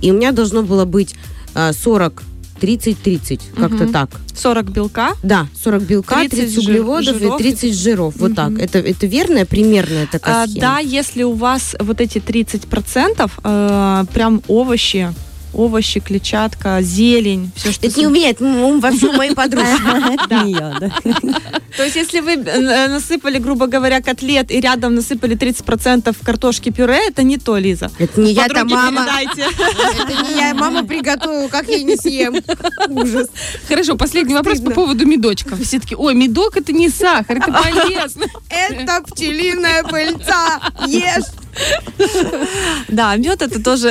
И 0.01 0.11
у 0.11 0.13
меня 0.15 0.31
должно 0.31 0.61
было 0.63 0.85
быть 0.85 1.15
а, 1.53 1.71
40, 1.73 2.21
30, 2.59 2.97
30, 3.01 3.41
как-то 3.57 3.87
так. 3.87 4.09
40 4.35 4.69
белка, 4.71 5.13
Да, 5.23 5.47
40 5.61 5.83
белка, 5.83 6.15
30 6.19 6.37
30, 6.39 6.53
жир- 6.63 6.63
углеводов 6.71 7.17
жиров 7.19 7.39
и 7.39 7.43
30 7.43 7.75
жиров. 7.75 8.13
Вот 8.17 8.31
Мгм. 8.31 8.35
так. 8.35 8.59
Это, 8.59 8.79
это 8.79 9.05
верная, 9.07 9.45
примерная 9.45 10.07
такая 10.07 10.43
А, 10.43 10.47
схема? 10.47 10.61
да, 10.61 10.79
если 10.79 11.23
у 11.23 11.33
вас 11.33 11.75
вот 11.79 11.99
эти 12.01 12.19
30% 12.19 13.31
э, 13.43 14.05
прям 14.13 14.41
овощи, 14.47 15.13
овощи, 15.55 15.99
клетчатка, 15.99 16.81
зелень, 16.81 17.51
все, 17.55 17.71
что... 17.71 17.87
Это 17.87 17.99
не 17.99 18.07
у 18.07 18.09
меня, 18.09 18.29
это 18.29 18.43
м, 18.43 18.79
вообще 18.79 19.07
у 19.07 19.13
моей 19.13 19.33
подружки. 19.33 20.23
Это 20.23 20.43
не 20.43 20.51
я, 20.53 20.77
да. 20.79 20.91
То 21.77 21.83
есть 21.83 21.95
если 21.95 22.19
вы 22.19 22.33
э, 22.33 22.87
насыпали, 22.87 23.39
грубо 23.39 23.67
говоря, 23.67 24.01
котлет 24.01 24.51
и 24.51 24.59
рядом 24.59 24.95
насыпали 24.95 25.35
30% 25.35 26.15
картошки 26.23 26.71
пюре, 26.71 27.07
это 27.07 27.23
не 27.23 27.37
то, 27.37 27.57
Лиза. 27.57 27.91
Это 27.99 28.21
не 28.21 28.33
я, 28.33 28.45
это 28.45 28.65
мама. 28.65 29.07
Это 29.35 30.23
не 30.23 30.37
я, 30.37 30.53
мама 30.53 30.83
приготовила, 30.83 31.47
как 31.47 31.67
я 31.67 31.83
не 31.83 31.95
съем. 31.97 32.35
Ужас. 32.89 33.27
Хорошо, 33.67 33.95
последний 33.97 34.33
вопрос 34.33 34.59
по 34.59 34.71
поводу 34.71 35.05
медочков. 35.05 35.59
Все 35.61 35.79
таки 35.79 35.95
ой, 35.95 36.13
медок 36.15 36.57
это 36.57 36.71
не 36.71 36.89
сахар, 36.89 37.37
это 37.37 37.51
полезно. 37.51 38.25
Это 38.49 39.03
пчелиная 39.03 39.83
пыльца. 39.83 40.59
Ешь. 40.87 41.44
Да, 42.87 43.15
мед 43.15 43.41
это 43.41 43.63
тоже, 43.63 43.89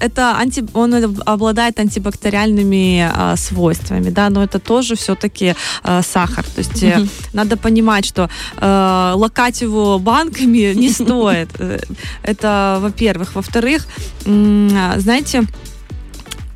это 0.00 0.16
это 0.16 0.36
анти, 0.38 0.64
он 0.74 0.94
обладает 1.26 1.78
антибактериальными 1.80 3.10
а, 3.12 3.36
свойствами, 3.36 4.10
да, 4.10 4.30
но 4.30 4.42
это 4.42 4.58
тоже 4.58 4.94
все-таки 4.94 5.54
сахар. 6.02 6.44
То 6.44 6.58
есть 6.58 6.82
э, 6.82 7.06
надо 7.32 7.56
понимать, 7.56 8.04
что 8.06 8.28
э, 8.56 9.12
лакать 9.14 9.62
его 9.62 9.98
банками 9.98 10.74
не 10.76 10.90
стоит. 10.90 11.48
Э, 11.58 11.78
Это, 12.22 12.78
во-первых. 12.80 13.34
Во-вторых, 13.34 13.86
а, 14.26 14.94
знаете, 14.98 15.42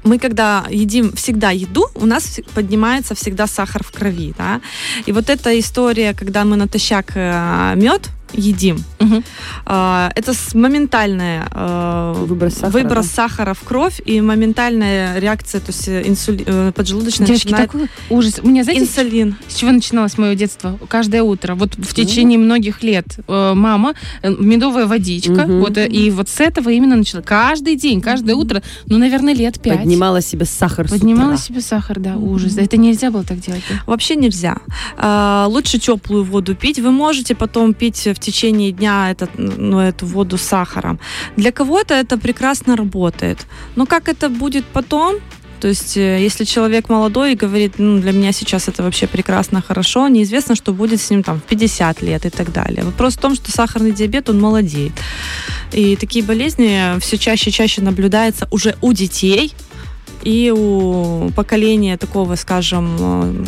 мы 0.05 0.19
когда 0.19 0.65
едим 0.71 1.13
всегда 1.13 1.51
еду, 1.51 1.87
у 1.95 2.07
нас 2.07 2.41
поднимается 2.55 3.15
всегда 3.15 3.47
сахар 3.47 3.85
в 3.85 3.93
крови, 3.93 4.33
да. 4.39 4.61
И 5.07 5.13
вот 5.13 5.29
эта 5.29 5.59
история, 5.59 6.15
когда 6.15 6.45
мы 6.45 6.57
натощак 6.57 7.15
мед 7.77 8.09
едим, 8.33 8.79
Мгм. 8.99 9.25
а, 9.67 10.11
это 10.15 10.33
с- 10.35 10.55
моментальная 10.55 11.49
э, 11.53 12.15
Выброс 12.27 12.55
сахара, 12.55 12.71
выброс 12.71 13.07
да. 13.07 13.13
сахара 13.15 13.55
в 13.55 13.61
кровь 13.61 14.01
и 14.05 14.21
моментальная 14.21 15.19
реакция, 15.19 15.61
то 15.61 15.69
есть 15.73 15.89
э, 15.89 16.03
инсули- 16.03 16.45
э, 16.47 16.73
поджелудочная 16.73 17.27
Девочки, 17.27 17.47
начинает 17.49 17.71
такой 17.71 17.89
ужас. 18.11 18.41
У 18.43 18.49
меня, 18.49 18.65
знаете, 18.65 18.85
инсулин. 18.85 19.37
С 19.49 19.55
чего 19.57 19.73
начиналось 19.73 20.17
мое 20.19 20.35
детство? 20.35 20.79
Каждое 20.89 21.23
утро, 21.23 21.55
вот 21.55 21.75
в 21.77 21.95
течение 21.95 22.39
многих 22.39 22.83
лет, 22.83 23.07
э, 23.27 23.53
мама, 23.55 23.95
медовая 24.23 24.87
водичка, 24.87 25.33
Мгм. 25.47 25.61
вот, 25.61 25.77
и 25.79 26.11
вот 26.11 26.29
с 26.29 26.41
этого 26.41 26.71
именно 26.71 26.97
начала. 26.97 27.23
Каждый 27.23 27.77
день, 27.77 28.01
каждое 28.01 28.35
утро, 28.37 28.63
ну, 28.87 28.99
наверное, 28.99 29.35
лет 29.35 29.61
пять. 29.61 29.79
Поднимала 29.81 30.21
себе 30.21 30.45
сахар 30.45 30.87
с 30.89 30.91
Поднимала 30.91 31.33
утра. 31.35 31.39
себе 31.39 31.61
сахар, 31.61 31.99
да, 31.99 32.17
ужас. 32.17 32.57
Это 32.57 32.77
нельзя 32.77 33.11
было 33.11 33.25
так 33.25 33.41
делать. 33.41 33.63
да? 33.69 33.77
Вообще 33.87 34.17
нельзя. 34.17 34.59
А, 34.97 35.47
Лучше 35.49 35.79
теплую 35.79 36.25
воду 36.25 36.55
пить. 36.55 36.79
Вы 36.79 36.91
можете 36.91 37.35
потом 37.35 37.75
пить 37.75 38.07
в 38.07 38.19
течение 38.21 38.73
дня 38.73 39.11
этот, 39.11 39.31
ну, 39.37 39.79
эту 39.79 40.07
воду 40.07 40.37
с 40.37 40.43
сахаром. 40.43 40.99
Для 41.37 41.53
кого-то 41.53 41.95
это 41.95 42.19
прекрасно 42.19 42.77
работает. 42.77 43.47
Но 43.77 43.87
как 43.87 44.09
это 44.09 44.29
будет 44.29 44.65
потом? 44.65 45.17
То 45.61 45.69
есть, 45.69 45.97
э, 45.97 46.25
если 46.25 46.45
человек 46.45 46.89
молодой 46.89 47.33
и 47.33 47.37
говорит, 47.37 47.75
ну, 47.79 48.01
для 48.01 48.13
меня 48.13 48.33
сейчас 48.33 48.69
это 48.69 48.83
вообще 48.83 49.07
прекрасно, 49.07 49.63
хорошо, 49.69 50.09
неизвестно, 50.09 50.55
что 50.55 50.73
будет 50.73 51.01
с 51.01 51.11
ним 51.11 51.23
там 51.23 51.39
в 51.39 51.43
50 51.43 52.03
лет 52.03 52.27
и 52.27 52.31
так 52.31 52.53
далее. 52.53 52.83
Вопрос 52.83 53.15
в 53.17 53.21
том, 53.21 53.35
что 53.35 53.53
сахарный 53.53 53.93
диабет, 53.93 54.31
он 54.31 54.41
молодеет. 54.41 54.93
И 55.73 55.97
такие 55.97 56.25
болезни 56.25 56.99
все 57.01 57.19
чаще 57.19 57.51
и 57.51 57.53
чаще 57.53 57.83
наблюдаются 57.83 58.49
уже 58.51 58.75
у 58.81 58.93
детей, 58.93 59.53
и 60.25 60.53
у 60.57 61.31
поколения 61.37 61.97
такого, 61.97 62.37
скажем, 62.37 62.97
э, 62.99 63.45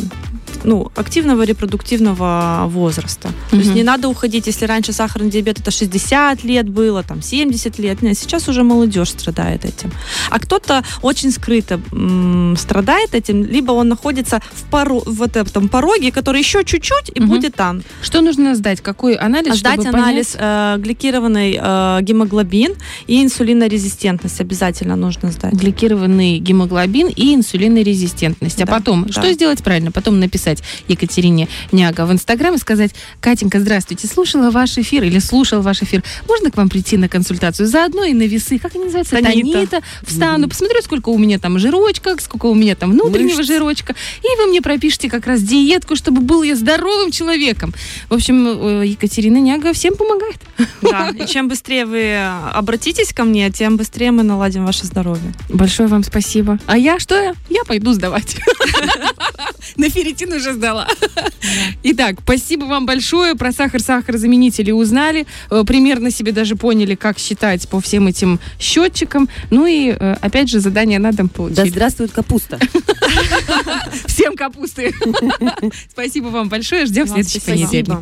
ну, 0.63 0.91
активного 0.95 1.43
репродуктивного 1.43 2.65
возраста. 2.67 3.29
То 3.51 3.57
есть 3.57 3.73
не 3.75 3.83
надо 3.83 4.07
уходить, 4.09 4.47
если 4.47 4.65
раньше 4.65 4.93
сахарный 4.93 5.29
диабет 5.29 5.59
это 5.59 5.71
60 5.71 6.43
лет 6.43 6.69
было, 6.69 7.03
там 7.03 7.21
70 7.21 7.79
лет, 7.79 8.01
нет, 8.01 8.17
сейчас 8.17 8.47
уже 8.49 8.63
молодежь 8.63 9.09
страдает 9.09 9.65
этим. 9.65 9.91
А 10.29 10.39
кто-то 10.39 10.83
очень 11.01 11.31
скрыто 11.31 11.79
м, 11.91 12.55
страдает 12.57 13.13
этим, 13.15 13.43
либо 13.45 13.71
он 13.71 13.87
находится 13.89 14.41
в, 14.53 14.71
поро- 14.73 15.03
в 15.05 15.21
этом 15.21 15.67
пороге, 15.69 16.11
который 16.11 16.39
еще 16.39 16.63
чуть-чуть 16.63 17.11
и 17.15 17.19
Мгм. 17.19 17.29
будет 17.29 17.55
там. 17.55 17.81
Что 18.01 18.21
нужно 18.21 18.55
сдать? 18.55 18.81
Какой 18.81 19.15
анализ, 19.15 19.57
Сдать 19.59 19.85
анализ 19.85 20.35
э, 20.39 20.75
гликированный 20.79 21.59
э, 21.61 21.99
гемоглобин 22.01 22.73
и 23.07 23.23
инсулинорезистентность 23.23 24.39
обязательно 24.41 24.95
нужно 24.95 25.31
сдать. 25.31 25.51
понять 25.51 25.61
гликированный 25.63 26.39
гемоглобин 26.39 27.07
и 27.07 27.33
инсулинорезистентность. 27.35 28.61
А 28.61 28.65
Да, 28.65 28.71
потом, 28.73 29.05
да. 29.05 29.11
что 29.11 29.31
сделать 29.33 29.63
правильно? 29.63 29.91
Потом 29.91 30.19
написать 30.19 30.42
Екатерине 30.87 31.47
Няга 31.71 32.05
в 32.05 32.11
Инстаграм 32.11 32.55
и 32.55 32.57
сказать, 32.57 32.91
Катенька, 33.19 33.59
здравствуйте, 33.59 34.07
слушала 34.07 34.51
ваш 34.51 34.77
эфир 34.77 35.03
или 35.03 35.19
слушал 35.19 35.61
ваш 35.61 35.81
эфир. 35.81 36.03
Можно 36.27 36.51
к 36.51 36.57
вам 36.57 36.69
прийти 36.69 36.97
на 36.97 37.09
консультацию? 37.09 37.67
Заодно 37.67 38.03
и 38.03 38.13
на 38.13 38.23
весы, 38.23 38.59
как 38.59 38.75
они 38.75 38.85
называются? 38.85 39.15
Танита. 39.15 39.51
Танита. 39.51 39.81
Встану, 40.05 40.49
посмотрю, 40.49 40.81
сколько 40.81 41.09
у 41.09 41.17
меня 41.17 41.39
там 41.39 41.59
жирочка, 41.59 42.15
сколько 42.19 42.47
у 42.47 42.55
меня 42.55 42.75
там 42.75 42.91
внутреннего 42.91 43.37
Мышц. 43.37 43.47
жирочка. 43.47 43.95
И 44.21 44.41
вы 44.41 44.47
мне 44.47 44.61
пропишите 44.61 45.09
как 45.09 45.27
раз 45.27 45.41
диетку, 45.41 45.95
чтобы 45.95 46.21
был 46.21 46.43
я 46.43 46.55
здоровым 46.55 47.11
человеком. 47.11 47.73
В 48.09 48.13
общем, 48.13 48.47
э, 48.47 48.87
Екатерина 48.87 49.37
Няга 49.37 49.73
всем 49.73 49.95
помогает. 49.95 50.37
Да. 50.81 51.09
И 51.09 51.27
чем 51.27 51.47
быстрее 51.47 51.85
вы 51.85 52.17
обратитесь 52.53 53.13
ко 53.13 53.23
мне, 53.23 53.49
тем 53.51 53.77
быстрее 53.77 54.11
мы 54.11 54.23
наладим 54.23 54.65
ваше 54.65 54.85
здоровье. 54.85 55.33
Большое 55.49 55.87
вам 55.89 56.03
спасибо. 56.03 56.59
А 56.65 56.77
я 56.77 56.99
что? 56.99 57.15
я? 57.15 57.33
Я 57.49 57.63
пойду 57.63 57.93
сдавать. 57.93 58.37
На 59.77 59.89
ферритин 59.89 60.31
уже 60.33 60.53
сдала. 60.53 60.87
Итак, 61.83 62.15
спасибо 62.23 62.65
вам 62.65 62.85
большое. 62.85 63.35
Про 63.35 63.51
сахар-сахарозаменители 63.51 64.71
узнали. 64.71 65.25
Э, 65.49 65.63
Примерно 65.65 66.11
себе 66.11 66.31
даже 66.31 66.55
поняли, 66.55 66.95
как 66.95 67.17
считать 67.19 67.67
по 67.69 67.79
всем 67.81 68.07
этим 68.07 68.39
счетчикам. 68.59 69.29
Ну 69.49 69.65
и, 69.65 69.89
э, 69.97 70.15
опять 70.21 70.49
же, 70.49 70.59
задание 70.59 70.99
на 70.99 71.11
дом 71.11 71.27
Да 71.27 71.33
получили. 71.33 71.69
здравствует 71.69 72.11
капуста. 72.11 72.59
Всем 74.07 74.35
капусты. 74.35 74.93
Спасибо 75.91 76.27
вам 76.27 76.49
большое. 76.49 76.85
Ждем 76.85 77.07
следующий 77.07 77.39
понедельник. 77.39 77.99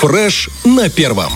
Фреш 0.00 0.48
на 0.64 0.88
первом. 0.88 1.32